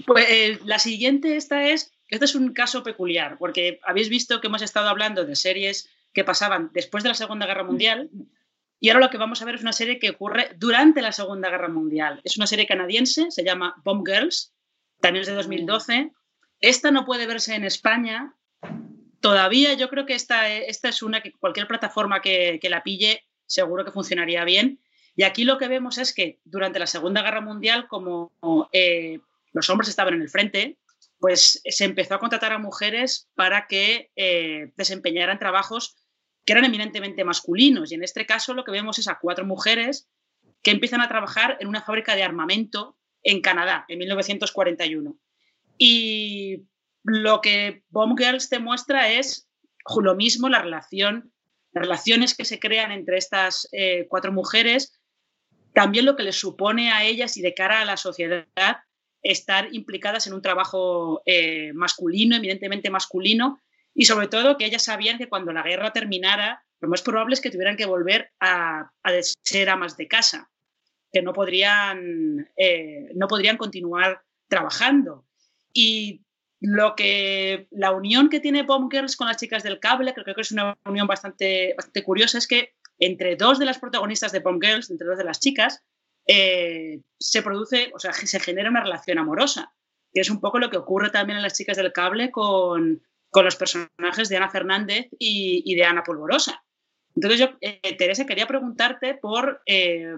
[0.06, 4.48] Pues eh, la siguiente esta es, este es un caso peculiar, porque habéis visto que
[4.48, 8.10] hemos estado hablando de series que pasaban después de la Segunda Guerra Mundial
[8.80, 11.50] y ahora lo que vamos a ver es una serie que ocurre durante la Segunda
[11.50, 12.20] Guerra Mundial.
[12.24, 14.54] Es una serie canadiense, se llama Bomb Girls,
[15.00, 16.12] también es de 2012.
[16.60, 18.36] Esta no puede verse en España
[19.22, 23.86] todavía yo creo que esta, esta es una que cualquier plataforma que, la pille seguro
[23.86, 24.82] que funcionaría bien.
[25.15, 28.32] Y aquí lo que vemos es que durante la Segunda Guerra Mundial, como
[28.71, 29.19] eh,
[29.54, 30.78] los hombres estaban en el frente,
[31.19, 35.95] pues se empezó a contratar a mujeres para que eh, desempeñaran trabajos
[36.45, 37.91] que eran eminentemente masculinos.
[37.91, 40.10] Y en este caso lo que vemos es a cuatro mujeres
[40.63, 45.15] que empiezan a trabajar en una fábrica de armamento en Canadá en 1941.
[45.78, 46.63] Y
[47.04, 49.47] lo que Bomb Girls te muestra es
[50.02, 51.34] lo mismo, la relación,
[51.71, 55.01] las relaciones que se crean entre estas eh, cuatro mujeres,
[55.74, 58.46] también lo que les supone a ellas y de cara a la sociedad
[59.24, 63.60] estar implicadas en un trabajo eh, masculino, evidentemente masculino,
[63.94, 67.42] y sobre todo que ellas sabían que cuando la guerra terminara, lo más probable es
[67.42, 68.92] que tuvieran que volver a,
[69.44, 70.50] ser amas de casa,
[71.12, 75.26] que no podrían, eh, no podrían continuar trabajando.
[75.74, 76.22] Y
[76.60, 80.42] lo que la unión que tiene Bomb Girls con las chicas del cable, creo que
[80.42, 84.64] es una unión bastante, bastante curiosa, es que entre dos de las protagonistas de Bomb
[84.64, 85.84] Girls, entre dos de las chicas,
[86.28, 89.74] eh, se produce, o sea, se genera una relación amorosa,
[90.14, 93.44] que es un poco lo que ocurre también en las chicas del cable con, con
[93.44, 96.64] los personajes de Ana Fernández y, de Ana Polvorosa.
[97.16, 100.16] Entonces yo, eh, Teresa, quería preguntarte por eh,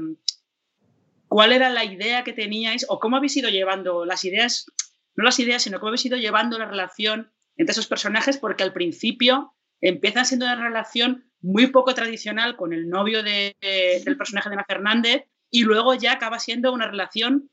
[1.28, 4.68] cuál era la idea que teníais o cómo habéis ido llevando las ideas
[5.16, 8.74] no las ideas, sino cómo habéis ido llevando la relación entre esos personajes, porque al
[8.74, 14.66] principio empiezan siendo una relación muy poco tradicional con el novio del personaje de Ana
[14.66, 17.52] Fernández y luego ya acaba siendo una relación,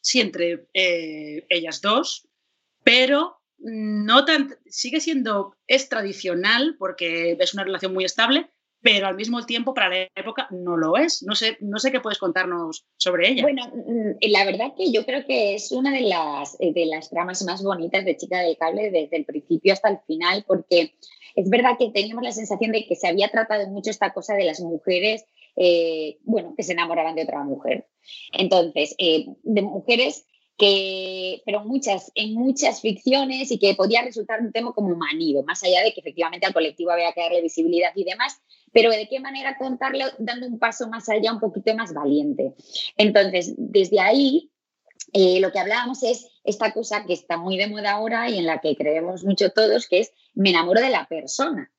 [0.00, 2.26] sí, entre eh, ellas dos,
[2.82, 8.48] pero no tan, sigue siendo, es tradicional porque es una relación muy estable,
[8.80, 11.24] pero al mismo tiempo para la época no lo es.
[11.24, 13.42] No sé, no sé qué puedes contarnos sobre ella.
[13.42, 17.10] Bueno, mm, la verdad que yo creo que es una de las, eh, de las
[17.10, 20.94] tramas más bonitas de Chica del Cable desde el principio hasta el final, porque
[21.36, 24.44] es verdad que teníamos la sensación de que se había tratado mucho esta cosa de
[24.44, 27.86] las mujeres, eh, bueno, que se enamoraban de otra mujer.
[28.32, 34.52] Entonces, eh, de mujeres que, pero muchas, en muchas ficciones y que podía resultar un
[34.52, 38.04] tema como manido, más allá de que efectivamente al colectivo había que darle visibilidad y
[38.04, 38.40] demás,
[38.72, 42.54] pero de qué manera contarlo dando un paso más allá, un poquito más valiente.
[42.96, 44.50] Entonces, desde ahí,
[45.18, 48.44] eh, lo que hablábamos es esta cosa que está muy de moda ahora y en
[48.44, 51.72] la que creemos mucho todos, que es me enamoro de la persona,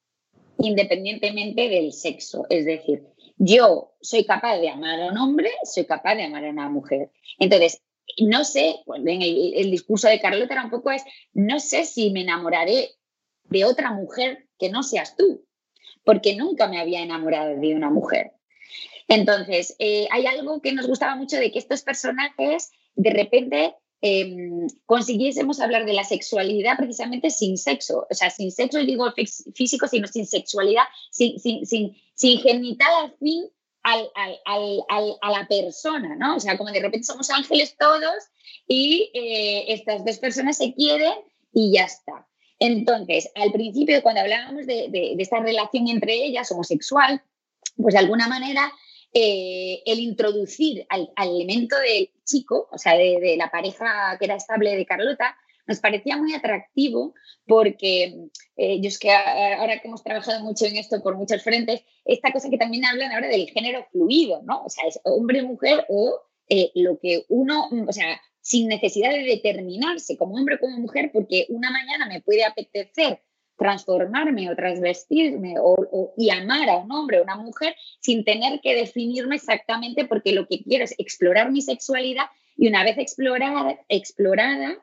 [0.57, 2.47] independientemente del sexo.
[2.49, 3.03] Es decir,
[3.37, 7.11] yo soy capaz de amar a un hombre, soy capaz de amar a una mujer.
[7.37, 7.83] Entonces,
[8.17, 12.21] no sé, en el, discurso de Carlota era un poco es, no sé si me
[12.21, 12.89] enamoraré
[13.43, 15.45] de otra mujer que no seas tú,
[16.03, 18.31] porque nunca me había enamorado de una mujer.
[19.07, 24.67] Entonces, eh, hay algo que nos gustaba mucho de que estos personajes de repente em,
[24.85, 29.05] consiguiésemos hablar de la sexualidad precisamente sin sexo, o sea, sin sexo, digo
[29.55, 33.45] físico, sino sin sexualidad, sin, sin, sin, sin genital al fin
[33.83, 36.35] a la persona, ¿no?
[36.35, 38.15] O sea, como de repente somos ángeles todos
[38.67, 41.13] y eh, estas dos personas se quieren
[41.53, 42.27] y ya está.
[42.59, 47.21] Entonces, al principio, cuando hablábamos de, esta relación entre ellas, homosexual,
[47.77, 48.71] pues de alguna manera
[49.13, 54.75] eh, el introducir al, elemento del chico, o sea, de, la pareja que era estable
[54.75, 57.13] de Carlota, nos parecía muy atractivo
[57.45, 61.81] porque eh, yo es que ahora que hemos trabajado mucho en esto por muchos frentes,
[62.05, 64.63] esta cosa que también hablan ahora del género fluido, ¿no?
[64.63, 69.23] O sea, es hombre, mujer o eh, lo que uno, o sea, sin necesidad de
[69.23, 73.21] determinarse como hombre o como mujer, porque una mañana me puede apetecer
[73.57, 78.75] transformarme o transvestirme o, y amar a un hombre o una mujer sin tener que
[78.75, 84.77] definirme exactamente porque lo que quiero es explorar mi sexualidad y una vez explorada, explorada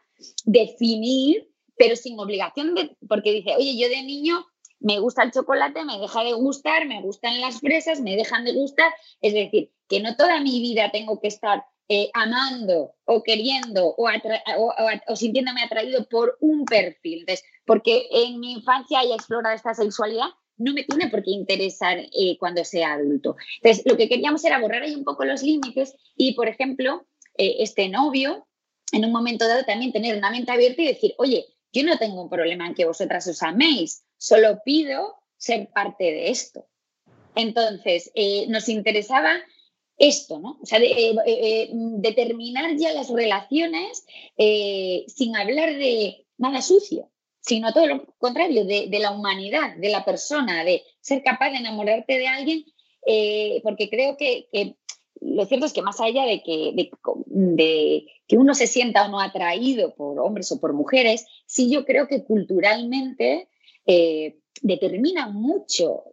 [0.44, 4.46] definir, pero sin obligación de, porque dice, oye, yo de niño
[4.80, 8.52] me gusta el chocolate, me deja de gustar, me gustan las fresas, me dejan de
[8.52, 8.92] gustar.
[9.20, 15.16] Es decir, que no toda mi vida tengo que estar eh, amando o queriendo o,
[15.16, 17.20] sintiéndome atraído por un perfil.
[17.20, 21.98] Entonces, porque en mi infancia haya explorado esta sexualidad, no me tiene por qué interesar
[21.98, 23.36] eh, cuando sea adulto.
[23.62, 27.56] Entonces, lo que queríamos era borrar ahí un poco los límites y, por ejemplo, eh,
[27.58, 28.46] este novio
[28.92, 32.22] en un momento dado también tener una mente abierta y decir, oye, yo no tengo
[32.22, 36.66] un problema en que vosotras os améis, solo pido ser parte de esto.
[37.34, 39.34] Entonces, eh, nos interesaba
[39.96, 40.58] esto, ¿no?
[40.62, 44.04] O sea, eh, eh, determinar ya las relaciones
[44.36, 50.64] sin hablar de nada sucio, sino todo lo contrario, de, la humanidad, de la persona,
[50.64, 52.64] de ser capaz de enamorarte de alguien,
[53.62, 54.48] porque creo que,
[55.20, 56.72] lo cierto es que más allá de que,
[57.26, 61.84] de, que uno se sienta o no atraído por hombres o por mujeres, sí yo
[61.84, 63.48] creo que culturalmente
[63.86, 66.04] eh, determina mucho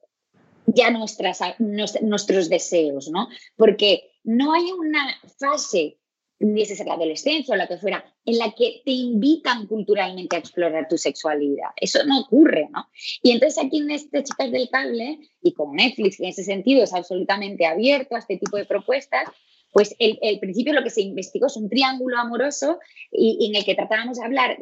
[0.74, 3.28] ya nuestras, nuestros deseos, ¿no?
[3.56, 5.98] Porque no hay una fase
[6.42, 10.40] hubiese ser la adolescencia o la que fuera, en la que te invitan culturalmente a
[10.40, 11.70] explorar tu sexualidad.
[11.76, 12.88] Eso no ocurre, ¿no?
[13.22, 16.94] Y entonces aquí en este Chicas del Cable, y como Netflix en ese sentido es
[16.94, 19.30] absolutamente abierto a este tipo de propuestas,
[19.72, 22.80] pues el principio lo que se investigó es un triángulo amoroso
[23.10, 24.58] y, en el que tratábamos de hablar,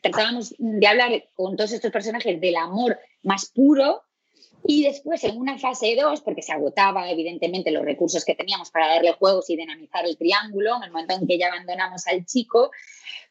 [0.00, 4.02] tratábamos de hablar con todos estos personajes del amor más puro,
[4.66, 8.88] y después, en una fase 2, porque se agotaba evidentemente los recursos que teníamos para
[8.88, 12.70] darle juegos y dinamizar el triángulo, en el momento en que ya abandonamos al chico,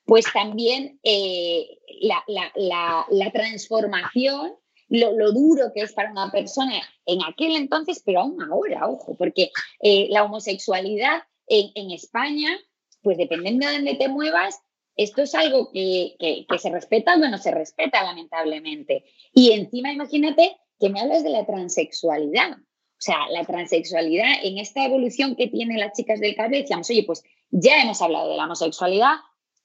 [0.05, 4.53] pues también eh, la, transformación,
[4.89, 9.49] lo, duro que es para una persona en aquel entonces, pero aún ahora, ojo, porque
[9.81, 12.49] eh, la homosexualidad en, España,
[13.01, 14.59] pues dependiendo de dónde te muevas,
[14.95, 19.05] esto es algo que, que se respeta o no se respeta, lamentablemente.
[19.33, 22.57] Y encima, imagínate que me hablas de la transexualidad.
[22.57, 27.03] O sea, la transexualidad en esta evolución que tienen las chicas del cable, decíamos, oye,
[27.03, 29.13] pues ya hemos hablado de la homosexualidad,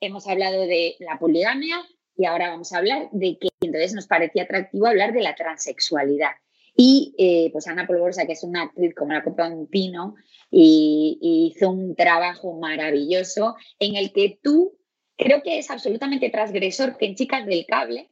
[0.01, 1.77] hemos hablado de la poligamia
[2.17, 6.31] y ahora vamos a hablar de que entonces nos parecía atractivo hablar de la transexualidad.
[6.77, 10.15] Y eh, pues Ana Polvorosa, que es una actriz como la copa de un pino,
[10.53, 11.19] y,
[11.53, 14.79] hizo un trabajo maravilloso en el que tú,
[15.17, 18.09] creo que es absolutamente transgresor que en Chicas del Cable,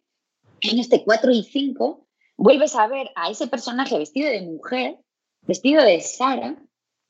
[0.60, 2.05] en este 4 y 5,
[2.36, 4.98] vuelves a ver a ese personaje vestido de mujer,
[5.42, 6.56] vestido de Sara,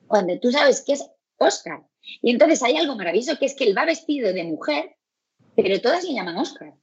[0.07, 1.85] cuando tú sabes que es Oscar.
[2.21, 4.95] Y entonces hay algo maravilloso que es que él va vestido de mujer,
[5.55, 6.73] pero todas le llaman Oscar.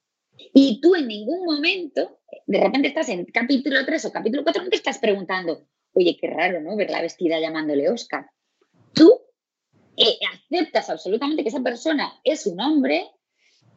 [0.52, 4.68] Y tú en ningún momento, de repente estás en capítulo 3 o capítulo 4, no
[4.68, 6.76] te estás preguntando, oye, qué raro, ¿no?
[6.76, 8.26] Verla vestida llamándole Oscar.
[8.92, 9.20] Tú
[9.96, 13.08] eh, aceptas absolutamente que esa persona es un hombre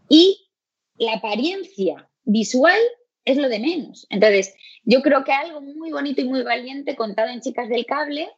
[0.09, 0.49] y
[0.97, 2.79] la apariencia visual
[3.27, 4.07] es lo de menos.
[4.09, 8.29] Entonces, yo creo que algo muy bonito y muy valiente contado en Chicas del Cable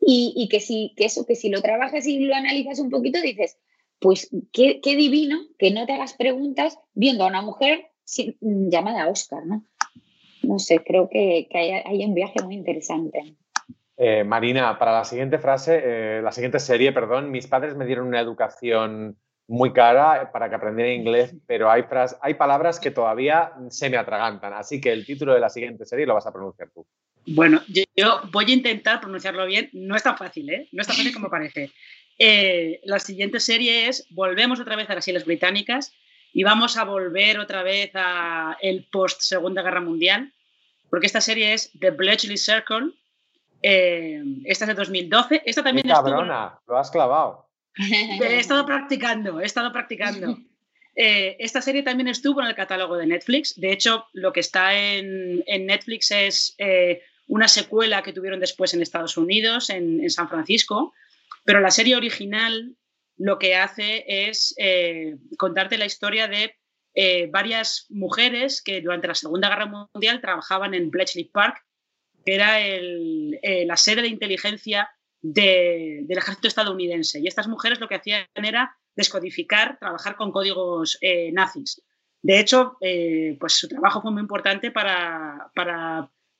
[0.00, 3.58] y, que, si, que eso, que si lo trabajas y lo analizas un poquito, dices,
[3.98, 7.90] pues qué, divino que no te hagas preguntas viendo a una mujer
[8.40, 9.64] llamada Oscar, ¿no?
[10.44, 13.36] No sé, creo que, hay, un viaje muy interesante.
[13.96, 18.06] Eh, Marina, para la siguiente frase, eh, la siguiente serie, perdón, mis padres me dieron
[18.06, 19.18] una educación
[19.48, 21.84] muy cara para que aprendiera inglés, pero hay,
[22.20, 24.52] hay palabras que todavía se me atragantan.
[24.52, 26.86] Así que el título de la siguiente serie lo vas a pronunciar tú.
[27.26, 29.70] Bueno, yo, voy a intentar pronunciarlo bien.
[29.72, 30.68] No es tan fácil, ¿eh?
[30.72, 31.72] No es tan fácil como parece.
[32.18, 35.94] Eh, la siguiente serie es Volvemos otra vez a las Islas Británicas
[36.34, 40.32] y vamos a volver otra vez a el post Segunda Guerra Mundial,
[40.90, 42.92] porque esta serie es The Bletchley Circle.
[43.62, 45.42] Eh, esta es de 2012.
[45.46, 47.47] Esta también Qué cabrona, lo has clavado.
[47.76, 50.38] He estado practicando, he estado practicando.
[51.00, 53.54] Eh, esta serie también estuvo en el catálogo de Netflix.
[53.54, 58.82] De hecho, lo que está en, Netflix es eh, una secuela que tuvieron después en
[58.82, 60.92] Estados Unidos, en, San Francisco.
[61.44, 62.74] Pero la serie original
[63.16, 66.56] lo que hace es eh, contarte la historia de
[67.30, 71.64] varias mujeres que durante la Segunda Guerra Mundial trabajaban en Bletchley Park,
[72.26, 74.90] que era la sede de inteligencia
[75.20, 77.20] del ejército estadounidense.
[77.20, 81.82] Y estas mujeres lo que hacían era descodificar, trabajar con códigos eh, nazis.
[82.22, 85.50] De hecho, eh, pues su trabajo fue muy importante para,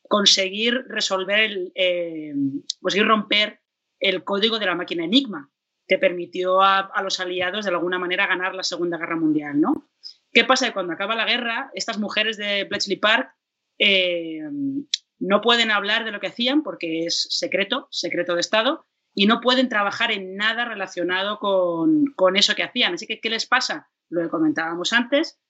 [0.02, 2.34] conseguir resolver, el, eh,
[2.80, 3.60] conseguir romper
[4.00, 5.50] el código de la máquina Enigma,
[5.86, 9.60] que permitió a, los aliados de alguna manera ganar la Segunda Guerra Mundial.
[9.60, 9.90] ¿no?
[10.32, 10.72] ¿Qué pasa?
[10.72, 13.34] Cuando acaba la guerra, estas mujeres de Bletchley Park
[15.18, 19.40] no pueden hablar de lo que hacían porque es secreto, secreto de Estado, y no
[19.40, 22.94] pueden trabajar en nada relacionado con, eso que hacían.
[22.94, 23.90] Así que, ¿qué les pasa?
[24.10, 25.40] Lo que comentábamos antes,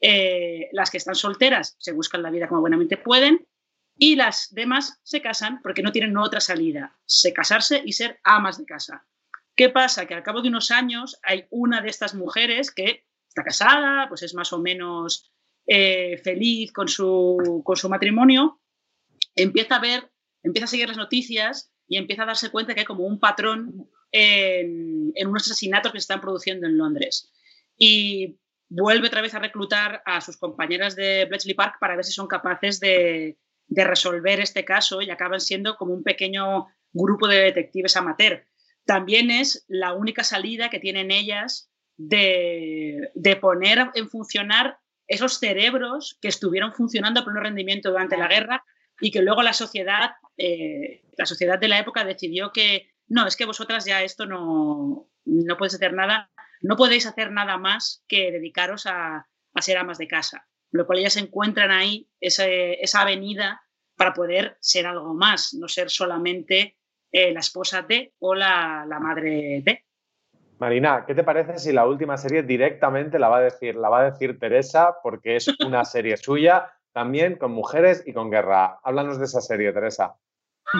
[0.00, 3.46] eh, las que están solteras se buscan la vida como buenamente pueden
[3.96, 8.58] y las demás se casan porque no tienen otra salida, se casarse y ser amas
[8.58, 9.06] de casa.
[9.54, 10.04] ¿Qué pasa?
[10.04, 14.22] Que al cabo de unos años hay una de estas mujeres que está casada, pues
[14.22, 15.32] es más o menos
[15.66, 18.60] eh, feliz con su, con su matrimonio,
[19.36, 20.10] empieza a ver,
[20.42, 23.88] empieza a seguir las noticias y empieza a darse cuenta que hay como un patrón
[24.10, 27.30] en, unos asesinatos que se están produciendo en Londres.
[27.76, 32.12] Y vuelve otra vez a reclutar a sus compañeras de Bletchley Park para ver si
[32.12, 37.96] son capaces de, resolver este caso y acaban siendo como un pequeño grupo de detectives
[37.96, 38.46] amateur.
[38.84, 44.78] También es la única salida que tienen ellas de, de poner en funcionar
[45.08, 48.64] esos cerebros que estuvieron funcionando a pleno rendimiento durante la guerra
[49.00, 53.36] y que luego la sociedad, eh, la sociedad de la época decidió que no, es
[53.36, 56.30] que vosotras ya esto no, no podéis hacer nada,
[56.62, 59.26] no podéis hacer nada más que dedicaros a,
[59.58, 60.46] ser amas de casa.
[60.70, 63.62] Lo cual ellas encuentran ahí esa avenida
[63.96, 66.76] para poder ser algo más, no ser solamente
[67.10, 69.84] eh, la esposa de o la, la madre de.
[70.58, 74.00] Marina, ¿qué te parece si la última serie directamente la va a decir, la va
[74.00, 78.80] a decir Teresa, porque es una serie suya también con mujeres y con guerra.
[78.82, 80.16] Háblanos de esa serie, Teresa.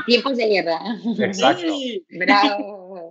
[0.06, 0.80] Tiempos de guerra.
[1.18, 1.66] Exacto.
[2.08, 3.10] Bravo.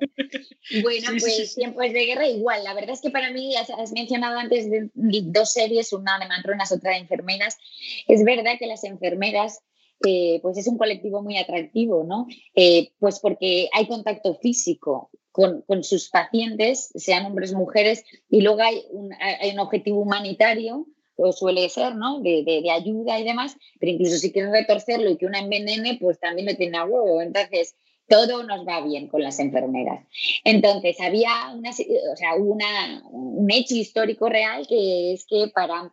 [0.81, 2.63] Bueno, pues tiempos de guerra igual.
[2.63, 6.71] La verdad es que para mí, has mencionado antes de dos series, una de matronas,
[6.71, 7.59] otra de enfermeras.
[8.07, 9.61] Es verdad que las enfermeras
[10.03, 12.25] eh, pues es un colectivo muy atractivo, ¿no?
[12.55, 18.41] Eh, pues porque hay contacto físico con, con, sus pacientes, sean hombres o mujeres, y
[18.41, 20.87] luego hay un, hay un objetivo humanitario
[21.31, 22.19] suele ser, ¿no?
[22.21, 26.19] De, de, ayuda y demás, pero incluso si quieres retorcerlo y que una envenene, pues
[26.19, 27.21] también lo tiene a huevo.
[27.21, 27.75] Entonces,
[28.07, 30.05] todo nos va bien con las enfermeras.
[30.43, 35.91] Entonces, había una, o sea, una, un hecho histórico real que es que para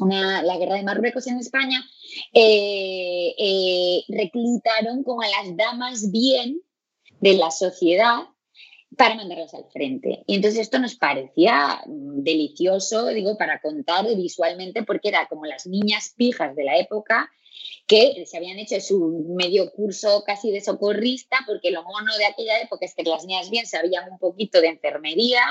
[0.00, 1.84] una, la guerra de Marruecos en España,
[2.32, 6.60] eh, eh, reclutaron como a las damas bien
[7.20, 8.24] de la sociedad
[8.96, 10.24] para mandarlas al frente.
[10.26, 16.14] Y entonces esto nos parecía delicioso, digo, para contar visualmente, porque era como las niñas
[16.16, 17.30] pijas de la época
[17.86, 22.60] que se habían hecho su medio curso casi de socorrista, porque lo mono de aquella
[22.60, 25.42] época es que las niñas bien sabían un poquito de enfermería,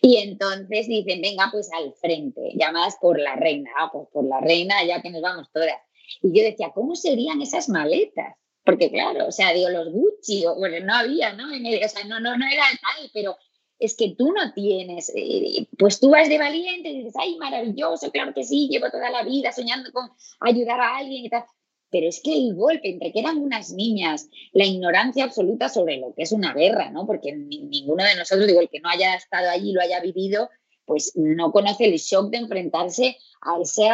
[0.00, 4.40] y entonces dicen, venga, pues al frente, llamadas por la reina, ah, pues por la
[4.40, 5.76] reina, ya que nos vamos todas.
[6.20, 8.36] Y yo decía, ¿cómo serían esas maletas?
[8.64, 11.46] Porque claro, o sea, digo, los Gucci, o, bueno, no había, ¿no?
[11.46, 13.36] o sea, no, no, no era tal, pero
[13.82, 18.12] es que tú no tienes, eh, pues tú vas de valiente y dices, ay, maravilloso,
[18.12, 20.08] claro que sí, llevo toda la vida soñando con
[20.38, 21.44] ayudar a alguien y tal.
[21.90, 26.14] Pero es que el golpe entre que eran unas niñas, la ignorancia absoluta sobre lo
[26.14, 27.06] que es una guerra, ¿no?
[27.06, 30.48] Porque ninguno de nosotros, digo, el que no haya estado allí, lo haya vivido,
[30.92, 33.88] pues no conoce el shock de enfrentarse a, ese,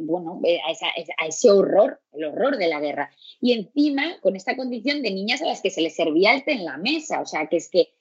[0.00, 3.12] bueno, a, ese horror, el horror de la guerra.
[3.40, 6.64] Y encima, con esta condición de niñas a las que se les servía el en
[6.64, 7.94] la mesa, o sea, que es que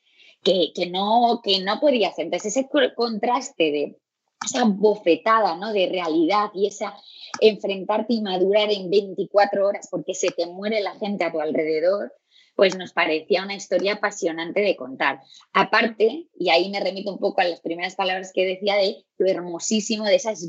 [0.44, 2.26] que, no, que no podía ser.
[2.26, 3.98] Entonces, ese contraste de
[4.44, 5.72] esa bofetada ¿no?
[5.72, 6.98] de realidad y esa
[7.40, 12.12] enfrentarte y madurar en 24 horas porque se te muere la gente a tu alrededor,
[12.56, 15.22] pues nos parecía una historia apasionante de contar.
[15.54, 19.28] Aparte, y ahí me remito un poco a las primeras palabras que decía de lo
[19.28, 20.46] hermosísimo de esas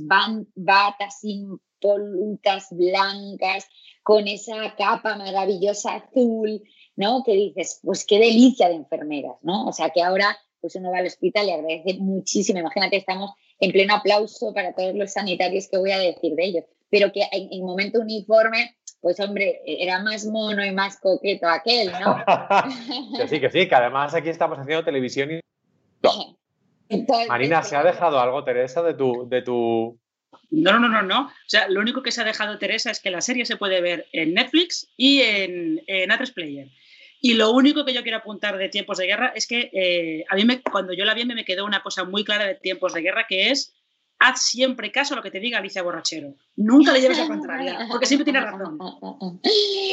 [0.54, 3.66] batas impolutas blancas,
[4.02, 6.62] con esa capa maravillosa azul,
[6.94, 7.22] ¿no?
[7.24, 9.66] Que dices, pues qué delicia de enfermeras, ¿no?
[9.66, 12.58] O sea, que ahora pues uno va al hospital y agradece muchísimo.
[12.58, 16.64] Imagínate, estamos en pleno aplauso para todos los sanitarios que voy a decir de ellos,
[16.88, 18.74] pero que en, el momento uniforme,
[19.04, 22.24] pues hombre, era más mono y más coqueto aquel, ¿no?
[23.18, 25.40] que sí, que sí, que además aquí estamos haciendo televisión y...
[27.28, 30.00] Marina, ¿se ha dejado algo, Teresa, de tu, de tu
[30.50, 31.26] no, no, no, no, no.
[31.26, 33.82] O sea, lo único que se ha dejado Teresa es que la serie se puede
[33.82, 36.68] ver en Netflix y en, en A3 Player.
[37.20, 40.34] Y lo único que yo quiero apuntar de tiempos de guerra es que eh, a
[40.34, 43.02] mí me, cuando yo la vi me quedó una cosa muy clara de tiempos de
[43.02, 43.74] guerra que es
[44.18, 46.34] haz siempre caso a lo que te diga Alicia Borrachero.
[46.56, 48.78] Nunca le lleves a contraria, porque siempre tiene razón.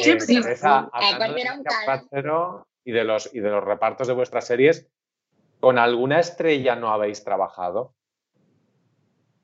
[0.02, 0.90] Siempre tiene razón.
[2.84, 4.88] y de, los, y de los repartos de vuestras series,
[5.60, 7.94] ¿con alguna estrella no habéis trabajado?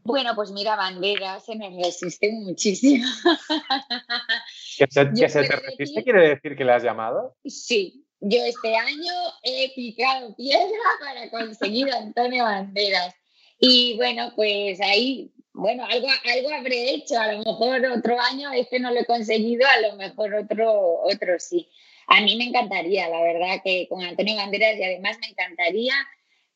[0.08, 3.04] Bueno, pues mira, Banderas se me resiste muchísimo.
[4.78, 7.36] ¿Que se, te resiste quiere decir que le has llamado?
[7.44, 9.12] Sí, yo este año
[9.42, 13.14] he picado piedra para conseguir a Antonio Banderas.
[13.58, 17.18] Y bueno, pues ahí, bueno, algo, algo habré hecho.
[17.18, 21.38] A lo mejor otro año este no lo he conseguido, a lo mejor otro, otro
[21.38, 21.68] sí.
[22.06, 25.94] A mí me encantaría, la verdad, que con Antonio Banderas y además me encantaría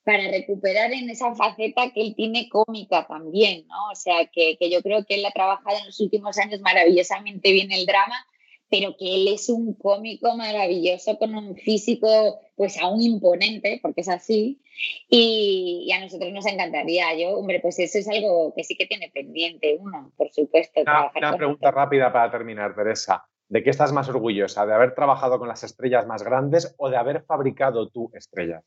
[0.05, 3.91] para recuperar en esa faceta que él tiene cómica también, ¿no?
[3.91, 7.71] O sea, que, yo creo que él ha trabajado en los últimos años maravillosamente bien
[7.71, 8.27] el drama,
[8.73, 14.09] pero que él es un cómico maravilloso con un físico pues aún imponente, porque es
[14.09, 14.63] así,
[15.11, 17.15] y, a nosotros nos encantaría.
[17.15, 20.81] Yo, hombre, pues eso es algo que sí que tiene pendiente uno, por supuesto.
[20.81, 23.27] una pregunta rápida para terminar, Teresa.
[23.47, 24.65] ¿De qué estás más orgullosa?
[24.65, 28.65] ¿De haber trabajado con las estrellas más grandes o de haber fabricado tú estrellas?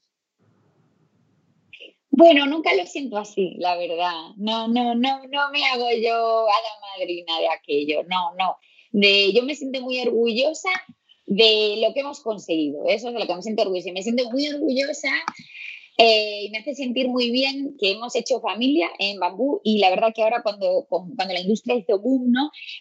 [2.12, 4.36] Bueno, nunca lo siento así, la verdad.
[4.38, 8.04] No, no, no, no me hago yo a la madrina de aquello.
[8.08, 8.58] No, no.
[8.96, 10.70] De, yo me siento muy orgullosa
[11.26, 12.86] de lo que hemos conseguido.
[12.88, 13.92] Eso es lo que me siento orgullosa.
[13.92, 15.10] Me siento muy orgullosa
[15.98, 19.90] eh, y me hace sentir muy bien que hemos hecho familia en bambú y la
[19.90, 22.34] verdad que ahora cuando, cuando la industria hizo boom,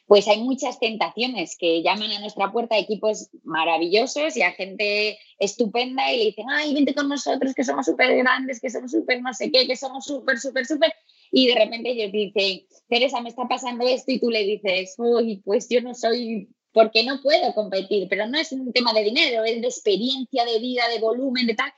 [0.07, 6.13] pues hay muchas tentaciones que llaman a nuestra puerta equipos maravillosos y a gente estupenda
[6.13, 9.33] y le dicen, ay, vente con nosotros que somos súper grandes, que somos súper no
[9.33, 10.93] sé qué, que somos súper, súper, súper.
[11.37, 15.43] Y de repente ellos dicen, Teresa, me está pasando esto y tú le dices, uy,
[15.45, 19.45] pues yo no soy porque no puedo competir, pero no es un tema de dinero,
[19.45, 21.73] es de experiencia, de vida, de volumen, de tal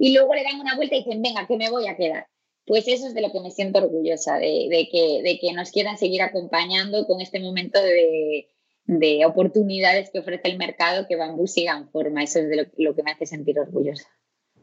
[0.00, 2.26] y luego le dan una vuelta y dicen, venga, que me voy a quedar.
[2.64, 5.98] Pues eso es de lo que me siento orgullosa, de, que, de que nos quieran
[5.98, 8.46] seguir acompañando con este momento de,
[9.26, 12.22] oportunidades que ofrece el mercado, que Bambú siga en forma.
[12.22, 14.08] Eso es de lo, que me hace sentir orgullosa.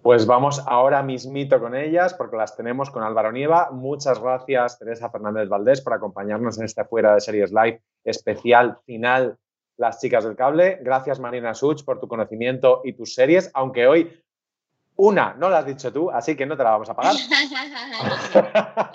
[0.08, 3.72] Pues vamos ahora mismito con ellas, porque las tenemos con Álvaro Nieva.
[3.74, 9.38] Muchas gracias, Teresa Fernández Valdés, por acompañarnos en este Fuera de Series Live especial final
[9.76, 10.80] Las Chicas del Cable.
[10.82, 14.24] Gracias, Marina Such, por tu conocimiento y tus series, aunque hoy
[14.96, 17.14] una, no la has dicho tú, así que no te la vamos a pagar.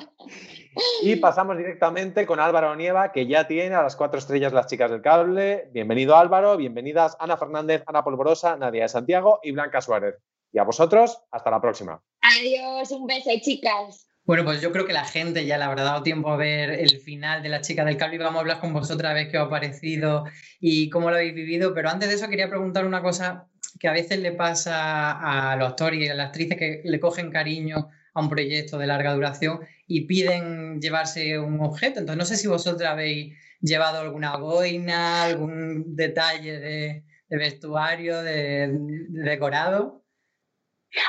[1.03, 4.91] y pasamos directamente con Álvaro Nieva, que ya tiene a las cuatro estrellas las chicas
[4.91, 5.69] del cable.
[5.73, 10.17] Bienvenido Álvaro, bienvenidas Ana Fernández, Ana Polvorosa, Nadia de Santiago y Blanca Suárez.
[10.53, 12.03] Y a vosotros, hasta la próxima.
[12.21, 14.07] Adiós, un beso, chicas.
[14.25, 17.01] Bueno, pues yo creo que la gente ya le habrá dado tiempo a ver el
[17.01, 19.39] final de La chica del cable y vamos a hablar con vosotras a ver qué
[19.39, 20.25] os ha parecido
[20.61, 21.75] y cómo lo habéis vivido.
[21.75, 23.49] Pero antes de eso quería preguntar una cosa
[23.81, 27.33] que a veces le pasa a los actores y a las actrices que le cogen
[27.33, 31.99] cariño a un proyecto de larga duración y piden llevarse un objeto.
[31.99, 38.71] Entonces, no sé si vosotros habéis llevado alguna boina, algún detalle de, vestuario, de,
[39.09, 40.02] decorado.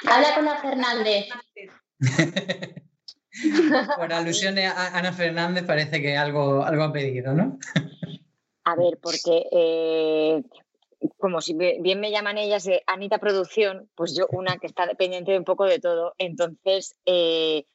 [0.10, 1.26] Habla con Ana Fernández.
[3.98, 7.58] Por alusiones a Ana Fernández parece que algo, algo ha pedido, ¿no?
[8.64, 10.44] A ver, porque eh,
[11.18, 15.32] como si bien me llaman ellas de Anita Producción, pues yo una que está dependiente
[15.32, 16.14] de un poco de todo.
[16.18, 17.66] Entonces, eh,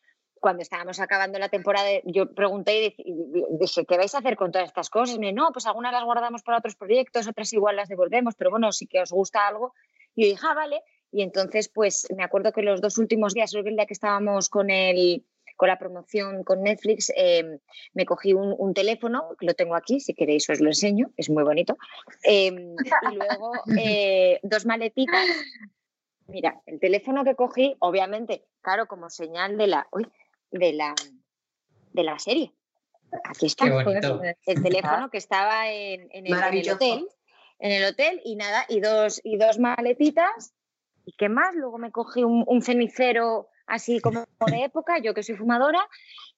[0.40, 3.14] cuando estábamos acabando la temporada, yo pregunté y
[3.58, 5.18] dije, ¿qué vais a hacer con todas estas cosas?
[5.18, 8.72] me no, pues algunas las guardamos para otros proyectos, otras igual las devolvemos, pero bueno,
[8.72, 9.74] si que os gusta algo.
[10.14, 10.82] Y yo dije, ah, vale.
[11.10, 14.48] Y entonces, pues me acuerdo que los dos últimos días, que el día que estábamos
[14.48, 15.24] con el
[15.58, 17.58] con la promoción con Netflix, em,
[17.92, 21.76] me cogí un, teléfono, lo tengo aquí, si queréis os lo enseño, es muy bonito,
[22.22, 22.76] em,
[23.10, 23.52] y luego
[23.84, 25.26] eh, dos maletitas.
[26.28, 29.88] Mira, el teléfono que cogí, obviamente, claro, como señal de la,
[30.52, 30.94] de la,
[31.92, 32.52] de la serie.
[33.24, 37.08] Aquí está el teléfono que estaba en, el, hotel.
[37.58, 40.54] En el hotel y nada, y dos, y dos maletitas.
[41.08, 41.54] ¿Y qué más?
[41.54, 45.80] Luego me cogí un, cenicero así como de época, yo que soy fumadora.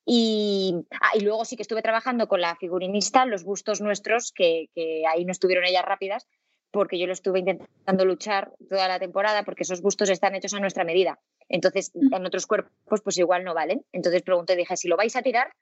[0.07, 4.69] Y, ah, y luego sí que estuve trabajando con la figurinista, los bustos nuestros, que,
[4.73, 6.29] que ahí no estuvieron ellas rápidas,
[6.71, 10.61] porque yo lo estuve intentando luchar toda la temporada, porque esos bustos están hechos a
[10.61, 11.19] nuestra medida.
[11.49, 12.15] Entonces, mm.
[12.15, 13.85] en otros cuerpos, pues igual no valen.
[13.91, 15.53] Entonces pregunté, dije, si lo vais a tirar,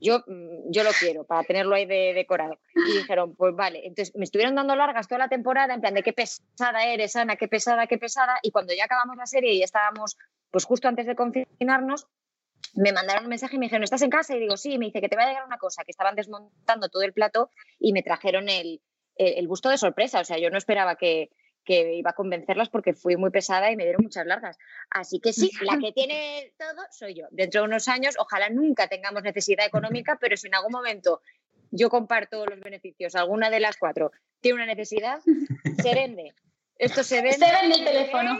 [0.00, 2.58] yo, mm, yo lo quiero para tenerlo ahí de decorado.
[2.74, 3.86] Y dijeron, pues vale.
[3.86, 7.36] Entonces me estuvieron dando largas toda la temporada, en plan de qué pesada eres, Ana,
[7.36, 8.38] qué pesada, qué pesada.
[8.42, 10.16] Y cuando ya acabamos la serie y estábamos,
[10.50, 12.06] pues justo antes de confinarnos,
[12.74, 14.36] me mandaron un mensaje y me dijeron, ¿estás en casa?
[14.36, 16.14] Y digo, sí, y me dice que te va a llegar una cosa, que estaban
[16.14, 18.80] desmontando todo el plato y me trajeron el,
[19.16, 20.20] el, gusto de sorpresa.
[20.20, 21.30] O sea, yo no esperaba que,
[21.68, 24.56] que iba a convencerlas porque fui muy pesada y me dieron muchas largas.
[24.88, 27.26] Así que sí, la que tiene todo soy yo.
[27.30, 31.20] Dentro de unos años, ojalá nunca tengamos necesidad económica, pero si en algún momento
[31.70, 35.20] yo comparto los beneficios, alguna de las cuatro tiene una necesidad,
[35.82, 36.32] se vende.
[36.78, 37.46] Esto se vende.
[37.46, 38.38] Se vende el teléfono.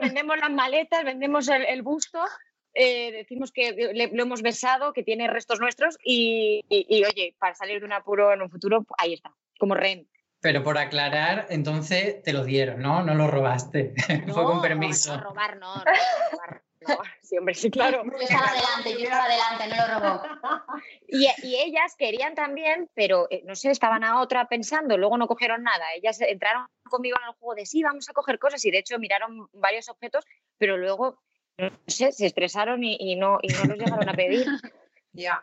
[0.00, 2.24] Vendemos, las maletas, vendemos el, busto,
[2.72, 7.80] eh, decimos que lo hemos besado, que tiene restos nuestros y, y, oye, para salir
[7.80, 10.08] de un apuro en un futuro, ahí está, como rehén.
[10.40, 13.02] Pero por aclarar, entonces te lo dieron, ¿no?
[13.02, 13.94] No lo robaste.
[14.32, 15.16] Fue con permiso.
[15.16, 16.98] No, robar no, no, robar, no.
[17.22, 18.04] Sí, hombre, sí, claro.
[18.04, 20.22] Yo estaba adelante, yo estaba adelante, no lo robó.
[21.10, 25.26] Y, y, ellas querían también, pero eh, no sé, estaban a otra pensando, luego no
[25.26, 25.84] cogieron nada.
[25.96, 28.98] Ellas entraron conmigo en el juego de sí, vamos a coger cosas y de hecho
[28.98, 30.24] miraron varios objetos,
[30.58, 31.22] pero luego,
[31.56, 34.46] no sé, se estresaron y, y no, y no los llegaron a pedir.
[35.14, 35.42] Ya.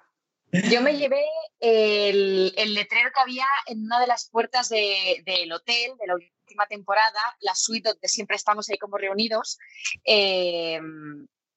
[0.51, 1.25] Yo me llevé
[1.59, 7.19] el, letrero que había en una de las puertas del hotel de la última temporada,
[7.41, 9.57] la suite donde siempre estamos ahí como reunidos.
[10.03, 10.79] Eh,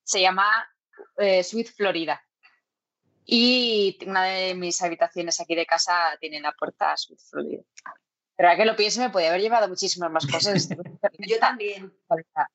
[0.02, 0.68] se llama
[1.18, 2.22] eh, Suite Florida.
[3.24, 7.62] Y una de mis habitaciones aquí de casa tiene la puerta Suite Florida.
[8.36, 10.68] Pero a que lo piense, me podía haber llevado muchísimas más cosas.
[11.18, 11.92] yo también.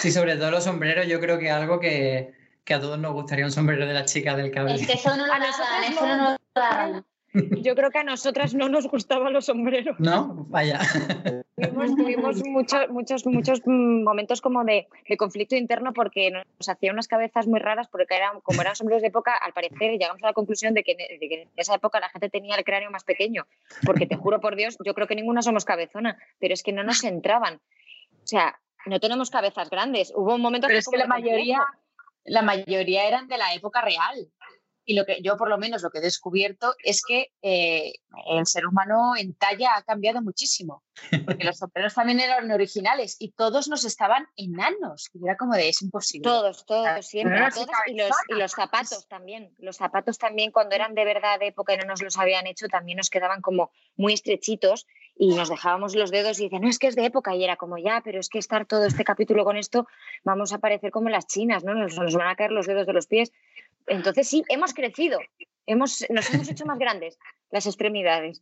[0.00, 2.34] Sí, sobre todo los sombreros, yo creo que algo que,
[2.64, 4.74] que a todos nos gustaría un sombrero de la chica del cable.
[4.74, 7.04] Es que eso no lo eso no lo dan.
[7.34, 9.98] Yo creo que a nosotras no nos gustaban los sombreros.
[9.98, 10.80] No, vaya.
[11.56, 14.86] Tuvimos, muchos, muchos, muchos momentos como de,
[15.16, 19.08] conflicto interno porque nos hacían unas cabezas muy raras porque eran, como eran sombreros de
[19.08, 22.54] época, al parecer llegamos a la conclusión de que, en esa época la gente tenía
[22.56, 23.46] el cráneo más pequeño.
[23.86, 26.84] Porque te juro por Dios, yo creo que ninguna somos cabezona, pero es que no
[26.84, 27.54] nos entraban.
[27.54, 30.12] O sea, no tenemos cabezas grandes.
[30.14, 31.64] Hubo un momento pero es que la mayoría,
[32.24, 34.28] la mayoría eran de la época real.
[34.84, 37.92] Y lo que yo por lo menos lo que he descubierto es que eh,
[38.26, 40.82] el ser humano en talla ha cambiado muchísimo.
[41.24, 45.08] Porque los sombreros también eran originales y todos nos estaban enanos.
[45.14, 46.28] Y era como de es imposible.
[46.28, 47.38] Todos, todos, siempre.
[47.86, 49.54] Y, los, y, los, zapatos también.
[49.58, 52.66] Los zapatos también cuando eran de verdad de época y no nos los habían hecho
[52.66, 54.86] también nos quedaban como muy estrechitos
[55.22, 57.36] y nos dejábamos los dedos y decían, no, es que es de época.
[57.36, 59.86] Y era como, ya, pero es que estar todo este capítulo con esto,
[60.24, 61.74] vamos a parecer como las chinas, ¿no?
[61.76, 63.30] Nos, van a caer los dedos de los pies.
[63.86, 65.20] Entonces sí, hemos crecido,
[65.64, 67.20] hemos, nos hemos hecho más grandes
[67.52, 68.40] las extremidades.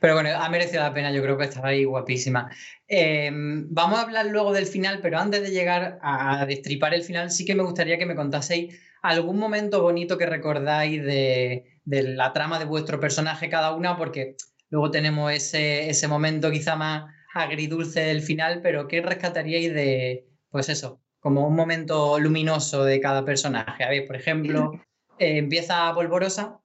[0.00, 2.48] Pero bueno, ha merecido la pena, yo creo que estaba ahí guapísima.
[2.86, 7.32] Em, vamos a hablar luego del final, pero antes de llegar a destripar el final,
[7.32, 12.32] sí que me gustaría que me contaseis algún momento bonito que recordáis de, de la
[12.32, 14.36] trama de vuestro personaje cada una, porque
[14.70, 20.68] Luego tenemos ese, ese momento quizá más agridulce del final, pero ¿qué rescataríais de, pues
[20.68, 23.84] eso, como un momento luminoso de cada personaje?
[23.84, 24.72] A ver, por ejemplo,
[25.18, 26.60] eh, empieza Polvorosa.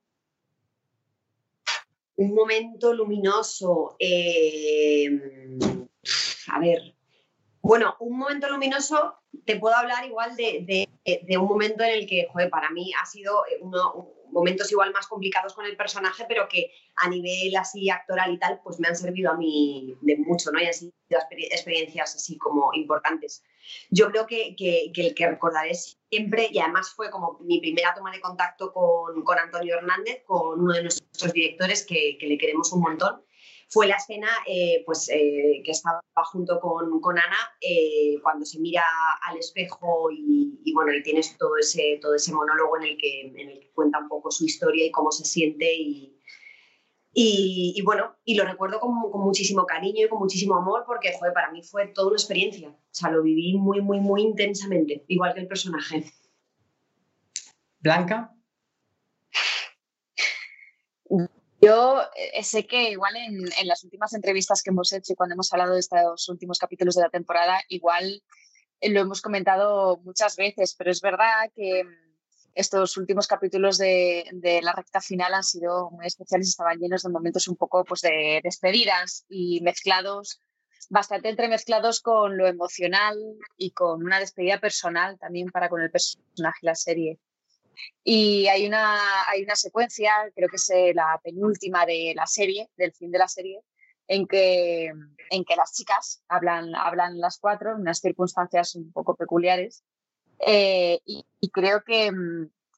[2.16, 3.96] Un momento luminoso.
[4.00, 5.10] Eh,
[6.48, 6.94] a ver,
[7.62, 10.88] Bueno, un momento luminoso, te puedo hablar igual de,
[11.40, 15.54] un momento en el que, joder, para mí ha sido uno, momentos igual más complicados
[15.54, 19.32] con el personaje, pero que a nivel así actoral y tal, pues me han servido
[19.32, 20.60] a mí de mucho, ¿no?
[20.62, 23.44] Y han sido experiencias así como importantes.
[23.90, 24.56] Yo creo que,
[24.94, 29.76] el que recordaré siempre, y además fue como mi primera toma de contacto con, Antonio
[29.76, 33.24] Hernández, con uno de nuestros directores que, que le queremos un montón,
[33.70, 36.02] fue la escena eh, pues, eh, que estaba
[36.32, 38.84] junto con, con Ana eh, cuando se mira
[39.28, 43.50] al espejo y, bueno, y tienes todo ese, todo ese monólogo en el, que, en
[43.50, 46.20] el que cuenta un poco su historia y cómo se siente y,
[47.16, 51.32] y, bueno, y lo recuerdo con, con, muchísimo cariño y con muchísimo amor porque fue,
[51.32, 52.70] para mí fue toda una experiencia.
[52.70, 56.06] O sea, lo viví muy, muy, muy intensamente, igual que el personaje.
[57.80, 58.34] Blanca.
[61.64, 65.52] Yo eh, sé que igual en, las últimas entrevistas que hemos hecho y cuando hemos
[65.54, 68.22] hablado de estos últimos capítulos de la temporada, igual
[68.82, 71.88] eh, lo hemos comentado muchas veces, pero es verdad que mm,
[72.56, 74.26] estos últimos capítulos de,
[74.62, 78.42] la recta final han sido muy especiales, estaban llenos de momentos un poco pues, de
[78.44, 80.42] despedidas y mezclados,
[80.90, 83.18] bastante entremezclados con lo emocional
[83.56, 87.20] y con una despedida personal también para con el personaje y la serie.
[88.04, 92.70] Y hay una, hay una secuencia, creo que es eh, la penúltima de la serie,
[92.76, 93.62] del fin de la serie,
[94.08, 94.92] en que,
[95.30, 99.84] en que las chicas hablan, hablan las cuatro en unas circunstancias un poco peculiares.
[100.46, 102.12] Eh, y, creo que,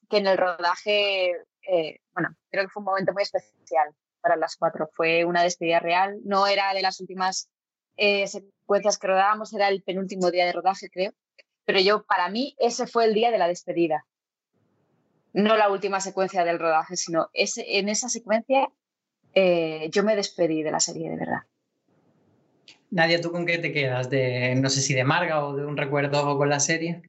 [0.09, 1.31] que, en el rodaje,
[1.67, 4.89] eh, bueno, creo que fue un momento muy especial para las cuatro.
[4.93, 7.49] Fue una despedida real, no era de las últimas
[7.97, 11.13] secuencias que rodábamos, era el penúltimo día de rodaje, creo.
[11.63, 14.05] Pero yo, para mí, ese fue el día de la despedida
[15.35, 18.69] no la última secuencia del rodaje, sino ese, en esa secuencia
[19.33, 21.39] eh, yo me despedí de la serie, de verdad.
[22.89, 24.09] Nadia, ¿tú con qué te quedas?
[24.09, 27.01] De, no sé si de Marga o de un recuerdo con la serie.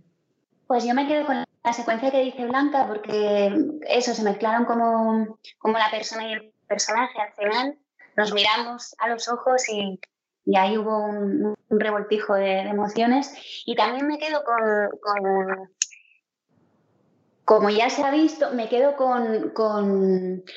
[0.66, 3.56] Pues yo me quedo con la secuencia que dice Blanca, porque
[3.88, 7.20] eso, se mezclaron como, como la persona y el personaje.
[7.20, 7.78] Al final
[8.16, 10.00] nos miramos a los ojos y,
[10.44, 13.62] y ahí hubo un, revoltijo de, emociones.
[13.64, 15.75] Y también me quedo con, con
[17.46, 19.52] como ya se ha visto, me quedo con,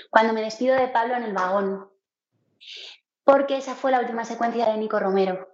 [0.09, 1.87] cuando me despido de Pablo en el vagón,
[3.23, 5.49] porque esa fue la última secuencia de Nico Romero.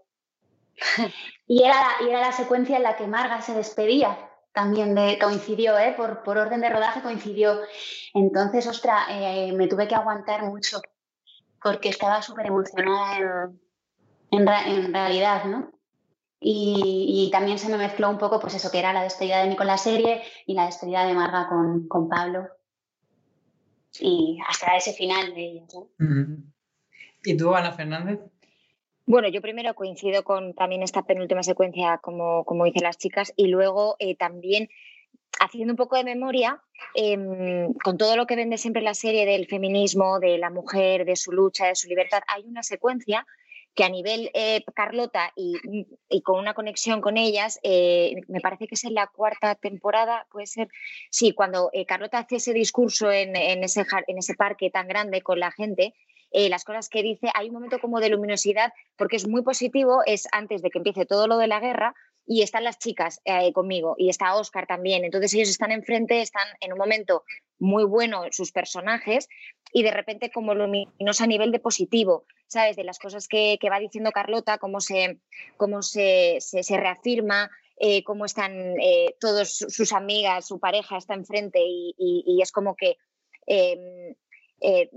[1.48, 1.76] y, era,
[2.06, 4.18] y era la secuencia en la que Marga se despedía,
[4.54, 5.94] también de, coincidió, ¿eh?
[5.98, 7.60] por, por, orden de rodaje coincidió.
[8.14, 10.80] Entonces, ostra, eh, me tuve que aguantar mucho,
[11.62, 13.52] porque estaba súper emocionada
[14.32, 15.75] en, en realidad, ¿no?
[16.40, 19.56] Y, también se me mezcló un poco, pues eso, que era la despedida de mí
[19.56, 22.48] con la serie y la despedida de Marga con, con Pablo.
[24.00, 25.88] Y hasta ese final de ellos.
[27.24, 28.20] ¿Y tú, Ana Fernández?
[29.08, 33.48] Bueno, yo primero coincido con también esta penúltima secuencia, como, como dicen las chicas, y
[33.48, 34.70] luego eh, también
[35.40, 36.62] haciendo un poco de memoria,
[36.96, 41.16] em, con todo lo que vende siempre la serie del feminismo, de la mujer, de
[41.16, 43.26] su lucha, de su libertad, hay una secuencia
[43.76, 45.86] que a nivel eh, Carlota y,
[46.24, 50.48] con una conexión con ellas, eh, me parece que es en la cuarta temporada, puede
[50.48, 50.70] ser,
[51.12, 55.40] sí, cuando eh, Carlota hace ese discurso en, ese, en ese parque tan grande con
[55.40, 55.94] la gente,
[56.32, 60.28] las cosas que dice, hay un momento como de luminosidad, porque es muy positivo, es
[60.34, 61.96] antes de que empiece todo lo de la guerra,
[62.28, 63.22] y están las chicas
[63.54, 65.06] conmigo y está Oscar también.
[65.06, 67.24] Entonces ellos están enfrente, están en un momento
[67.60, 69.30] muy bueno sus personajes
[69.72, 72.26] y de repente como luminosa a nivel de positivo.
[72.48, 72.76] ¿Sabes?
[72.76, 75.20] De las cosas que, va diciendo Carlota, cómo se,
[75.58, 81.60] cómo se, se, reafirma, eh, cómo están eh, todas sus amigas, su pareja está enfrente
[81.62, 82.98] y, es como que...
[83.48, 84.16] Em,
[84.62, 84.90] eh,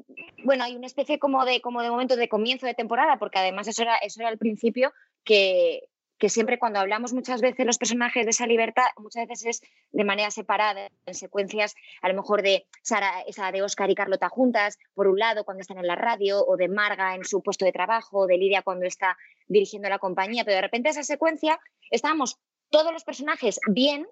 [0.45, 3.67] bueno, hay una especie como de, como de momento de comienzo de temporada, porque además
[3.67, 4.93] eso era, eso era el principio
[5.25, 5.89] que,
[6.19, 10.05] que siempre cuando hablamos muchas veces los personajes de esa libertad, muchas veces es de
[10.05, 15.07] manera separada, en secuencias a lo mejor de Sara, de Oscar y Carlota juntas, por
[15.07, 18.21] un lado cuando están en la radio, o de Marga en su puesto de trabajo,
[18.21, 19.17] o de Lidia cuando está
[19.47, 21.59] dirigiendo la compañía, pero de repente esa secuencia
[21.91, 22.39] estábamos
[22.71, 24.07] todos los personajes bien,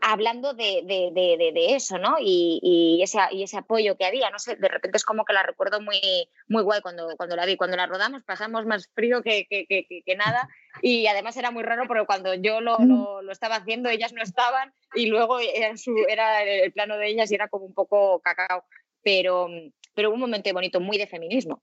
[0.00, 2.16] hablando de, de, eso, ¿no?
[2.18, 5.32] Y, y, ese, y ese apoyo que había, no sé, de repente es como que
[5.32, 6.00] la recuerdo muy,
[6.48, 7.56] muy guay cuando, cuando la vi.
[7.56, 10.48] Cuando la rodamos pasamos más frío que, que, que, nada
[10.82, 14.22] y además era muy raro porque cuando yo lo, lo, lo, estaba haciendo ellas no
[14.22, 18.20] estaban y luego era, su, era el plano de ellas y era como un poco
[18.20, 18.64] cacao,
[19.02, 19.48] pero,
[19.94, 21.62] pero hubo un momento bonito, muy de feminismo.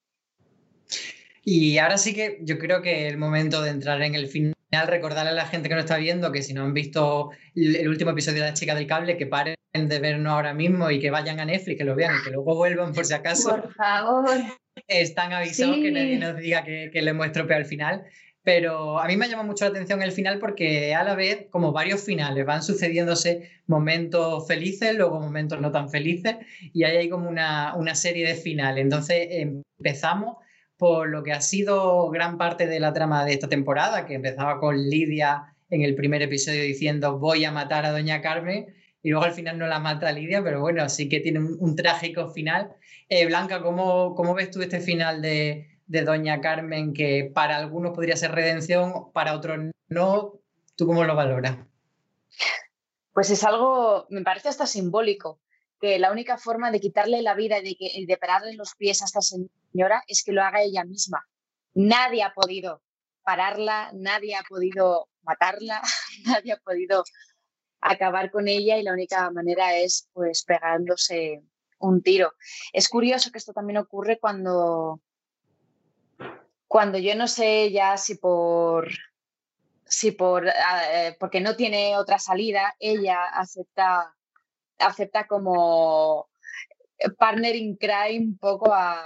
[1.50, 4.54] Y ahora sí que yo creo que el momento de entrar en el final,
[4.86, 8.12] recordarle a la gente que nos está viendo que si no han visto el último
[8.12, 11.40] episodio de La Chica del Cable, que paren de vernos ahora mismo y que vayan
[11.40, 13.50] a Netflix, que lo vean y que luego vuelvan por si acaso.
[13.50, 14.30] Por favor.
[14.90, 18.04] Están avisados que nadie nos diga que, que le hemos estropeado al final.
[18.48, 21.72] pero a mí me llama mucho la atención el final porque a la vez, como
[21.72, 26.36] varios finales, van sucediéndose momentos felices, luego momentos no tan felices,
[26.74, 28.84] y ahí hay como una, una serie de finales.
[28.84, 30.38] Entonces empezamos
[30.78, 34.60] por lo que ha sido gran parte de la trama de esta temporada, que empezaba
[34.60, 39.26] con Lidia en el primer episodio diciendo voy a matar a Doña Carmen, y luego
[39.26, 42.72] al final no la mata Lidia, pero bueno, sí que tiene un, trágico final.
[43.10, 47.96] Eh, Blanca, ¿cómo, ¿cómo ves tú este final de, de Doña Carmen que para algunos
[47.96, 50.34] podría ser redención, para otros no.
[50.76, 51.58] ¿Tú cómo lo valoras?
[53.14, 55.40] Pues es algo, me parece hasta simbólico,
[55.82, 59.22] que la única forma de quitarle la vida y de, pararle los pies a esta
[59.22, 59.52] señora
[60.08, 61.26] es que lo haga ella misma.
[61.74, 62.82] Nadie ha podido
[63.24, 65.82] pararla, nadie ha podido matarla,
[66.26, 67.04] nadie ha podido
[67.82, 71.44] acabar con ella y la única manera es pues pegándose
[71.80, 72.34] un tiro.
[72.74, 75.02] Es curioso que esto también ocurre cuando
[76.68, 78.90] cuando yo no sé ya si por
[79.86, 84.14] si por ah, eh, porque no tiene otra salida, ella acepta
[84.80, 86.30] acepta como
[87.18, 89.04] partner in crime un poco a,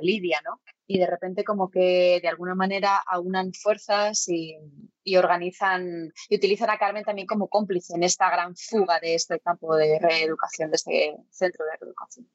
[0.00, 0.60] Lidia, ¿no?
[0.86, 4.56] Y de repente como que de alguna manera aunan fuerzas y,
[5.16, 9.74] organizan y utilizan a Carmen también como cómplice en esta gran fuga de este campo
[9.74, 12.28] de reeducación, de este centro de reeducación.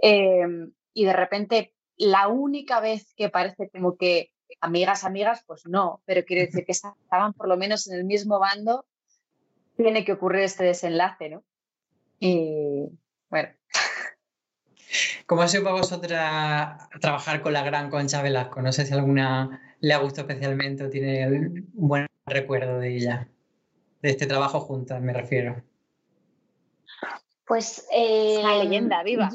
[0.00, 6.02] Em, y de repente la única vez que parece como que amigas, amigas, pues no,
[6.04, 8.84] pero quiere decir que estaban por lo menos en el mismo bando,
[9.76, 11.44] tiene que ocurrir este desenlace, ¿no?
[12.18, 12.88] Y
[13.30, 13.48] bueno.
[15.26, 18.62] ¿Cómo ha sido para vosotras trabajar con la gran Concha Velasco?
[18.62, 23.28] No sé si alguna le ha gustado especialmente o tiene un buen recuerdo de ella,
[24.00, 25.62] de este trabajo juntas, me refiero.
[27.46, 27.86] Pues.
[27.92, 29.30] Eh, la leyenda, viva.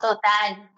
[0.00, 0.70] Total.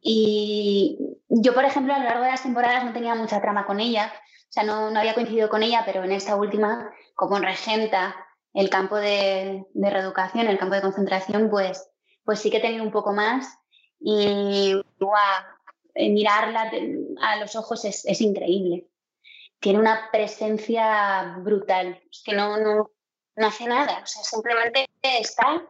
[0.00, 3.80] Y yo, por ejemplo, a lo largo de las temporadas no tenía mucha trama con
[3.80, 4.12] ella,
[4.48, 8.16] o sea, no, no había coincidido con ella, pero en esta última, como regenta
[8.54, 11.90] el campo de, de, reeducación, el campo de concentración, pues,
[12.28, 13.58] pues sí que tenido un poco más.
[13.98, 14.74] Y
[15.94, 16.70] eh, mirarla
[17.22, 18.86] a los ojos es, es, increíble.
[19.58, 22.90] Tiene una presencia brutal, es que no, no,
[23.34, 25.66] no hace nada, o sea, simplemente está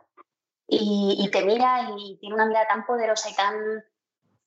[0.66, 3.84] y, y, te mira y tiene una mirada tan poderosa y tan,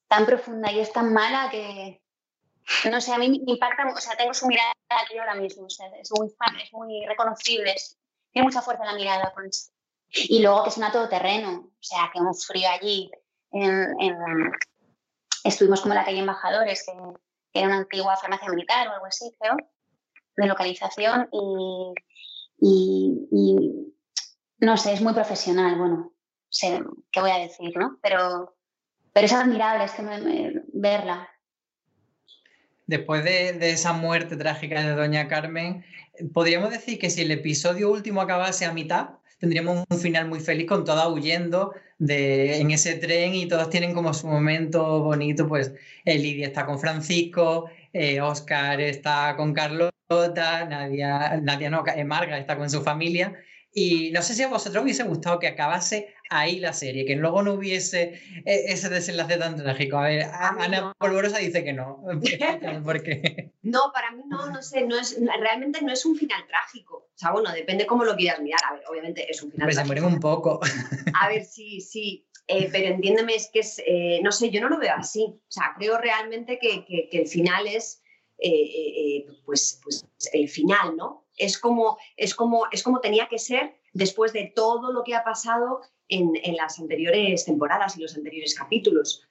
[0.10, 2.04] tan profunda y es tan mala que,
[2.92, 5.70] no sé, a mí me impacta, o sea, tengo su mirada aquí ahora mismo, o
[5.70, 7.74] sea, es muy fan, es muy reconocible,
[8.34, 9.32] tiene mucha fuerza en la mirada,
[10.14, 13.10] Y luego que es una todoterreno, o sea, que hemos frío allí,
[15.44, 16.94] estuvimos como en la calle Embajadores, que,
[17.54, 19.58] era una antigua farmacia militar o algo así, creo,
[20.38, 21.28] de localización,
[22.62, 23.94] y, y,
[24.60, 26.14] no sé, es muy profesional, bueno,
[26.50, 26.82] sé
[27.12, 27.98] qué voy a decir, ¿no?
[28.02, 28.56] Pero
[29.14, 31.30] pero es admirable es que verla.
[32.88, 35.84] Después de, esa muerte trágica de Doña Carmen,
[36.34, 40.68] podríamos decir que si el episodio último acabase a mitad, tendríamos un final muy feliz
[40.68, 45.74] con todas huyendo de, en ese tren y todos tienen como su momento bonito, pues
[46.06, 47.70] Lidia está con Francisco,
[48.22, 53.34] Oscar eh, está con Carlota, Nadia, Nadia no, eh, Marga está con su familia.
[53.74, 57.42] Y no sé si a vosotros hubiese gustado que acabase ahí la serie, que luego
[57.42, 59.98] no hubiese eh, ese desenlace tan trágico.
[59.98, 62.04] A ver, Ana Polvorosa dice que no.
[63.64, 67.10] No, para mí no, no sé, no es, realmente no es un final trágico.
[67.14, 68.60] O sea, bueno, depende cómo lo quieras mirar.
[68.70, 69.94] A ver, obviamente es un final pues trágico.
[69.96, 70.60] se mueren un poco.
[71.14, 72.28] A ver, sí, sí.
[72.48, 75.24] Eh, pero entiéndeme, es que es, eh, no sé, yo no lo veo así.
[75.24, 78.02] O sea, creo realmente que, que, el final es,
[79.46, 81.28] pues, pues el final, ¿no?
[81.42, 85.24] Es como, es, como, es como tenía que ser después de todo lo que ha
[85.24, 89.28] pasado en, las anteriores temporadas y los anteriores capítulos.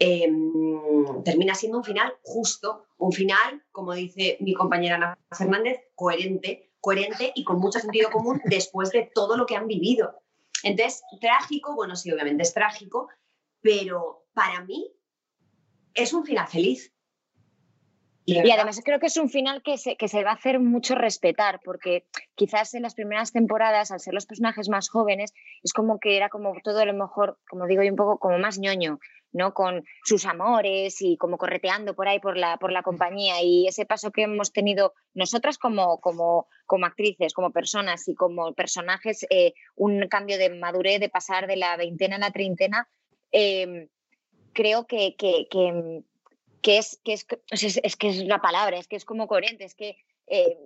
[0.00, 6.72] Em, termina siendo un final justo, un final, como dice mi compañera Ana Fernández, coherente,
[6.80, 10.20] coherente y con mucho sentido común después de todo lo que han vivido.
[10.64, 13.08] Entonces, trágico, bueno, sí, obviamente es trágico,
[13.60, 14.92] pero para mí
[15.94, 16.92] es un final feliz.
[18.26, 20.96] Y además creo que es un final que se, que se va a hacer mucho
[20.96, 26.00] respetar, porque quizás en las primeras temporadas, al ser los personajes más jóvenes, es como
[26.00, 28.98] que era como todo a lo mejor, como digo yo, un poco como más ñoño,
[29.32, 29.54] ¿no?
[29.54, 33.42] Con sus amores y como correteando por ahí por la, por la compañía.
[33.42, 38.54] Y ese paso que hemos tenido nosotras como, como, como actrices, como personas y como
[38.54, 42.88] personajes, eh, un cambio de madurez, de pasar de la veintena a la treintena,
[43.30, 43.88] eh,
[44.52, 46.02] creo que, que, que
[46.66, 47.24] que es, que es,
[47.80, 50.58] es, que es la palabra, es que es como coherente, es que eh,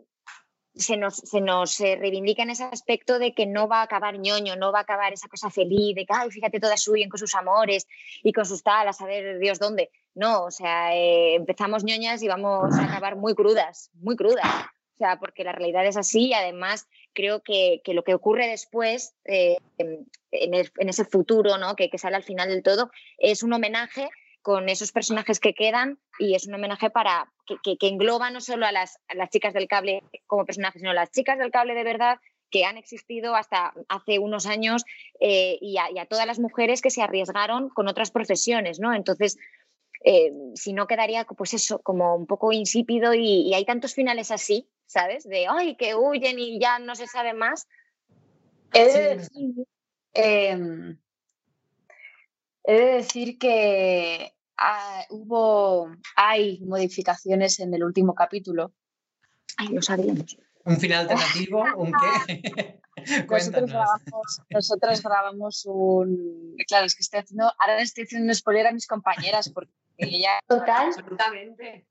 [0.75, 4.19] se nos, se nos eh, reivindica en ese aspecto de que no va a acabar
[4.19, 7.19] ñoño, no va a acabar esa cosa feliz, de que, ay, fíjate, todas huyen con
[7.19, 7.87] sus amores
[8.23, 9.91] y con sus tal, a saber Dios dónde.
[10.15, 14.47] no, o sea, eh, empezamos ñoñas y vamos a acabar muy crudas, muy crudas.
[14.47, 19.15] O sea, porque la realidad es así y además creo que, lo que ocurre después,
[19.27, 20.09] eh, en,
[20.89, 21.77] ese futuro ¿no?
[21.77, 24.09] que, sale al final del todo, es un homenaje
[24.43, 28.73] con esos personajes que quedan y es un homenaje para que, engloba no solo a
[28.73, 32.19] las, las, chicas del cable como personajes, sino a las chicas del cable de verdad
[32.51, 34.85] que han existido hasta hace unos años
[35.21, 38.93] eh, y, a, todas las mujeres que se arriesgaron con otras profesiones, ¿no?
[38.93, 39.39] Entonces,
[40.05, 44.69] eh, si no quedaría, pues eso, como un poco insípido y, hay tantos finales así,
[44.87, 45.25] ¿sabes?
[45.29, 47.69] De, ay, que huyen y ya no se sabe más.
[48.73, 49.67] De, decir,
[50.13, 50.99] em,
[52.71, 58.73] he de decir que ah, hubo, hay modificaciones en el último capítulo.
[59.57, 60.37] Ay, lo sabíamos.
[60.65, 61.65] ¿Un final alternativo?
[61.77, 62.81] ¿Un qué?
[63.29, 66.57] nosotros, grabamos, nosotros grabamos un.
[66.69, 67.53] Claro, es que estoy haciendo.
[67.59, 70.39] Ahora estoy haciendo un spoiler a mis compañeras porque ella.
[70.49, 70.89] Total.
[70.89, 71.87] Absolutamente.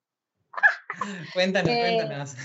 [1.34, 2.36] cuéntanos, eh, cuéntanos.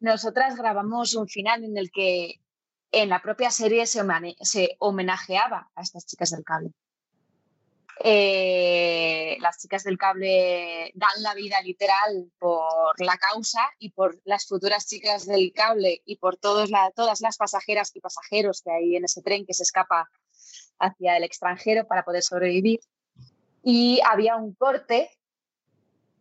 [0.00, 2.40] Nosotras grabamos un final en el que
[2.92, 4.02] en la propia serie se,
[4.42, 6.70] se homenajeaba a estas chicas del cable.
[8.00, 14.46] Eh, las chicas del cable dan la vida literal por la causa y por las
[14.46, 19.22] futuras chicas del cable y por todas las pasajeras y pasajeros que hay en ese
[19.22, 20.10] tren que se escapa
[20.78, 22.80] hacia el extranjero para poder sobrevivir.
[23.62, 25.10] Y había un corte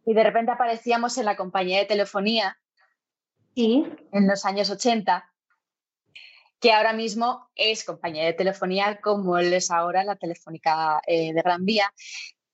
[0.05, 2.57] y de repente aparecíamos en la compañía de telefonía
[3.55, 5.32] y en los años 80
[6.64, 11.41] que ahora mismo es compañía de telefonía como él es ahora la Telefónica eh, de
[11.41, 11.93] Gran Vía,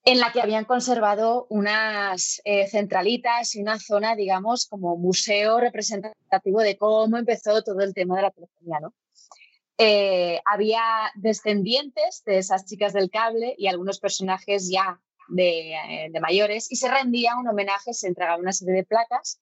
[0.03, 6.62] en la que habían conservado unas eh, centralitas y una zona, digamos, como museo representativo
[6.62, 8.80] de cómo empezó todo el tema de la telefonía.
[8.80, 8.95] ¿no?
[9.78, 10.82] Eh, había
[11.14, 16.89] descendientes de esas chicas del cable y algunos personajes ya de, de mayores y se
[16.89, 19.39] rendía un homenaje, se entregaba una serie de placas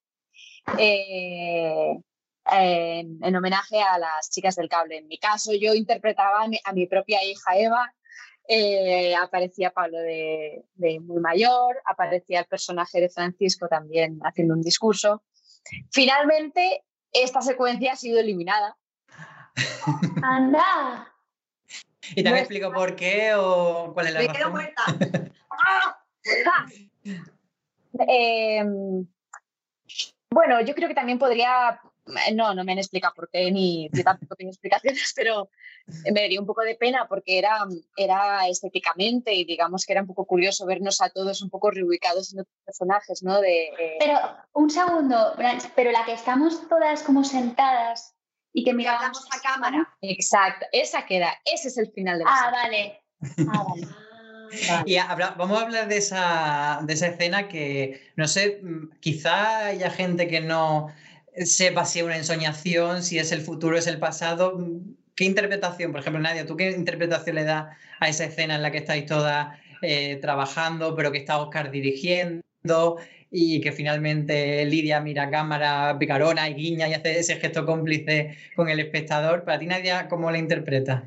[2.51, 4.97] en, homenaje a las chicas del cable.
[4.97, 7.93] En mi caso, yo interpretaba a mi, propia hija Eva,
[8.47, 10.63] eh, aparecía Pablo de,
[11.01, 15.23] muy mayor, aparecía el personaje de Francisco también haciendo un discurso.
[15.91, 18.77] Finalmente, esta secuencia ha sido eliminada.
[20.23, 21.13] ¡Anda!
[22.15, 24.61] ¿Y te explico por qué o cuál es la razón?
[27.99, 29.07] Em,
[30.29, 31.96] bueno, yo creo que también podría eh,
[32.33, 35.49] no, no me han explicado por qué, ni yo tampoco tengo explicaciones, pero
[36.11, 40.07] me daría un poco de pena porque era, era estéticamente y digamos que era un
[40.07, 43.39] poco curioso vernos a todos un poco reubicados en otros personajes, ¿no?
[43.41, 44.19] De, eh, Pero,
[44.53, 45.33] un segundo,
[45.75, 48.15] pero la que estamos todas como sentadas
[48.53, 49.87] y que miramos a cámara.
[50.01, 53.01] Exacto, esa queda, ese es el final de la Ah, vale.
[53.49, 53.87] Ah, vale.
[54.85, 54.97] Y
[55.37, 60.27] vamos a hablar de esa, de esa escena que, no sé, mm, quizá haya gente
[60.27, 60.87] que no,
[61.45, 64.59] sepa si es una ensoñación, si es el futuro, es el pasado.
[65.15, 68.71] ¿Qué interpretación, por ejemplo, Nadia, tú qué interpretación le das a esa escena en la
[68.71, 72.97] que estáis todas eh, trabajando, pero que está Oscar dirigiendo
[73.29, 78.37] y que finalmente Lidia mira a cámara picarona y guiña y hace ese gesto cómplice
[78.55, 79.43] con el espectador?
[79.43, 81.03] Para ti, Nadia, ¿cómo la interpretas?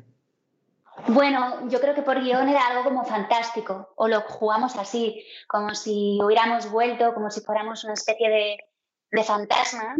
[1.07, 5.73] Bueno, yo creo que por guion era algo como fantástico, o lo jugamos así, como
[5.73, 8.57] si hubiéramos vuelto, como si fuéramos una especie de,
[9.11, 9.95] de fantasma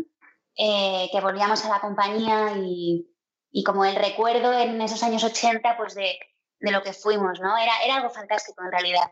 [0.57, 3.07] eh, que volvíamos a la compañía y,
[3.65, 6.17] como el recuerdo en esos años 80 pues de,
[6.59, 7.57] lo que fuimos, ¿no?
[7.57, 9.11] Era, era algo fantástico en realidad,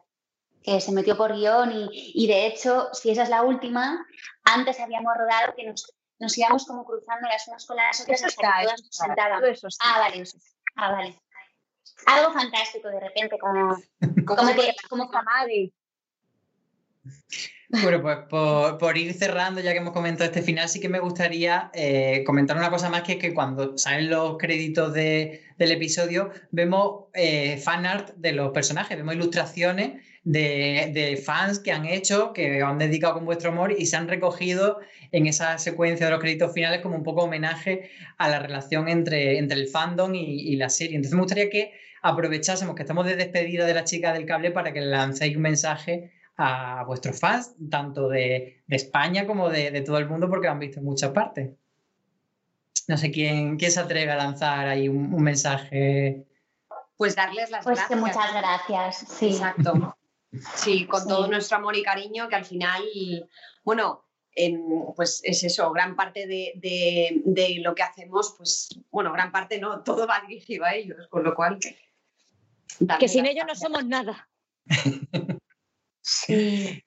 [0.63, 4.05] que se metió por guion y, de hecho, si esa es la última,
[4.43, 8.41] antes habíamos rodado que nos, nos íbamos como cruzando las unas con las otras hasta
[8.41, 8.81] que todas
[9.81, 10.23] Ah, vale,
[10.75, 11.21] ah, vale.
[12.05, 13.75] Algo fantástico de repente, como,
[14.25, 15.09] como, que, como
[17.69, 18.17] bueno, pues
[18.79, 22.57] por, ir cerrando, ya que hemos comentado este final, sí que me gustaría eh, comentar
[22.57, 27.85] una cosa más, que es que cuando salen los créditos del episodio, vemos eh, fan
[27.85, 33.25] art de los personajes, vemos ilustraciones de, fans que han hecho, que han dedicado con
[33.25, 34.79] vuestro amor y se han recogido
[35.11, 39.37] en esa secuencia de los créditos finales como un poco homenaje a la relación entre,
[39.37, 40.95] entre el fandom y, y la serie.
[40.95, 44.73] Entonces me gustaría que aprovechásemos que estamos de despedida de la chica del cable para
[44.73, 46.11] que le lancéis un mensaje
[46.41, 50.79] a vuestros fans, tanto de, España como de, todo el mundo, porque lo han visto
[50.79, 51.51] en muchas partes.
[52.87, 56.25] No sé quién, quién se atreve a lanzar ahí un, mensaje.
[56.95, 57.99] Pues darles las pues gracias.
[57.99, 59.27] Que muchas gracias, sí.
[59.27, 59.97] Exacto.
[60.55, 62.83] Sí, con todo nuestro amor y cariño, que al final,
[63.63, 64.05] bueno,
[64.95, 69.83] pues es eso, gran parte de, de, lo que hacemos, pues bueno, gran parte no,
[69.83, 71.59] todo va dirigido a ellos, con lo cual...
[72.97, 74.29] Que sin ellos no somos nada.
[76.09, 76.83] Sí.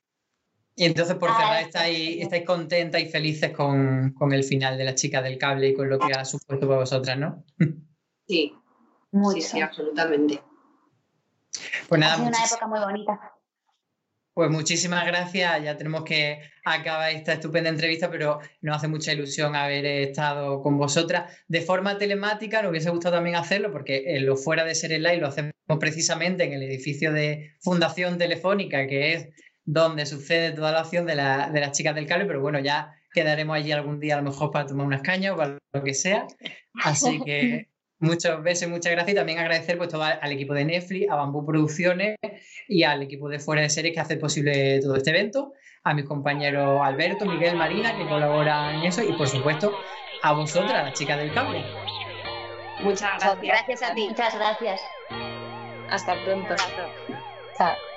[0.74, 4.84] Y entonces, por Ah, cerrar, estáis, estáis contentas y felices con, con el final de
[4.84, 7.44] la chica del cable y con lo que ha supuesto para vosotras, ¿no?
[8.26, 8.54] Sí,
[9.12, 9.40] Mucho.
[9.40, 10.42] sí, sí, absolutamente.
[11.88, 13.31] Pues ha nada, sido una época muy bonita.
[14.34, 15.62] Pues muchísimas gracias.
[15.62, 20.78] Ya tenemos que acabar esta estupenda entrevista, pero nos hace mucha ilusión haber estado con
[20.78, 21.36] vosotras.
[21.48, 25.18] De forma telemática, nos hubiese gustado también hacerlo, porque en lo fuera de Ser Live
[25.18, 29.28] lo hacemos precisamente en el edificio de Fundación Telefónica, que es
[29.64, 32.92] donde sucede toda la acción de, la- de las chicas del cable, pero bueno, ya
[33.12, 35.94] quedaremos allí algún día a lo mejor para tomar unas cañas o para lo que
[35.94, 36.26] sea.
[36.82, 37.68] Así que
[38.02, 41.10] muchos besos y muchas gracias y también agradecer pues, todo al, al equipo de Netflix,
[41.10, 42.16] a Bambú Producciones
[42.68, 46.04] y al equipo de Fuera de Series que hace posible todo este evento, a mis
[46.04, 49.72] compañeros Alberto, Miguel, Marina que colaboran en eso y por supuesto
[50.22, 51.64] a vosotras, las chicas del cable.
[52.82, 53.40] Muchas gracias.
[53.42, 54.08] Gracias a ti.
[54.08, 54.80] Muchas gracias.
[55.90, 56.54] Hasta pronto.
[57.56, 57.91] Chao.